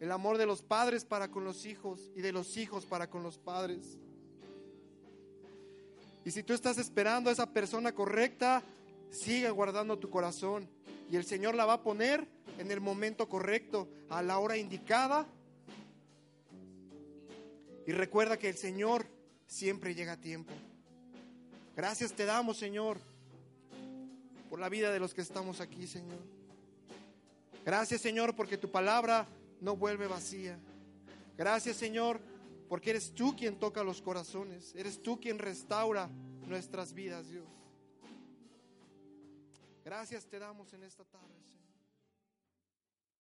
el 0.02 0.12
amor 0.12 0.38
de 0.38 0.46
los 0.46 0.62
padres 0.62 1.06
para 1.06 1.32
con 1.32 1.46
los 1.46 1.66
hijos 1.66 2.12
y 2.14 2.22
de 2.22 2.34
los 2.34 2.58
hijos 2.58 2.86
para 2.86 3.10
con 3.10 3.24
los 3.24 3.38
padres. 3.38 3.98
Y 6.26 6.32
si 6.32 6.44
tú 6.44 6.52
estás 6.52 6.78
esperando 6.78 7.30
a 7.30 7.34
esa 7.34 7.50
persona 7.50 7.96
correcta, 7.96 8.62
sigue 9.10 9.50
guardando 9.52 9.98
tu 9.98 10.10
corazón. 10.10 10.70
Y 11.10 11.16
el 11.16 11.24
Señor 11.24 11.56
la 11.56 11.66
va 11.66 11.76
a 11.76 11.82
poner 11.82 12.28
en 12.58 12.72
el 12.72 12.82
momento 12.82 13.30
correcto, 13.30 13.88
a 14.10 14.22
la 14.22 14.38
hora 14.38 14.58
indicada. 14.58 15.26
Y 17.90 17.92
recuerda 17.92 18.38
que 18.38 18.50
el 18.50 18.56
Señor 18.56 19.08
siempre 19.48 19.96
llega 19.96 20.12
a 20.12 20.22
tiempo. 20.22 20.54
Gracias 21.76 22.14
te 22.14 22.24
damos, 22.24 22.56
Señor, 22.56 23.00
por 24.48 24.60
la 24.60 24.70
vida 24.70 24.92
de 24.92 25.00
los 25.00 25.16
que 25.16 25.22
estamos 25.22 25.60
aquí, 25.60 25.88
Señor. 25.88 26.20
Gracias, 27.66 28.00
Señor, 28.02 28.36
porque 28.36 28.60
tu 28.60 28.70
palabra 28.70 29.28
no 29.60 29.76
vuelve 29.76 30.06
vacía. 30.06 30.60
Gracias, 31.36 31.78
Señor, 31.78 32.22
porque 32.68 32.92
eres 32.92 33.12
tú 33.12 33.36
quien 33.36 33.58
toca 33.58 33.84
los 33.84 34.04
corazones, 34.04 34.76
eres 34.76 35.02
tú 35.02 35.20
quien 35.20 35.40
restaura 35.40 36.12
nuestras 36.46 36.94
vidas, 36.94 37.28
Dios. 37.28 37.48
Gracias 39.84 40.28
te 40.28 40.38
damos 40.38 40.72
en 40.74 40.84
esta 40.84 41.06
tarde, 41.06 41.42
Señor. 41.42 41.59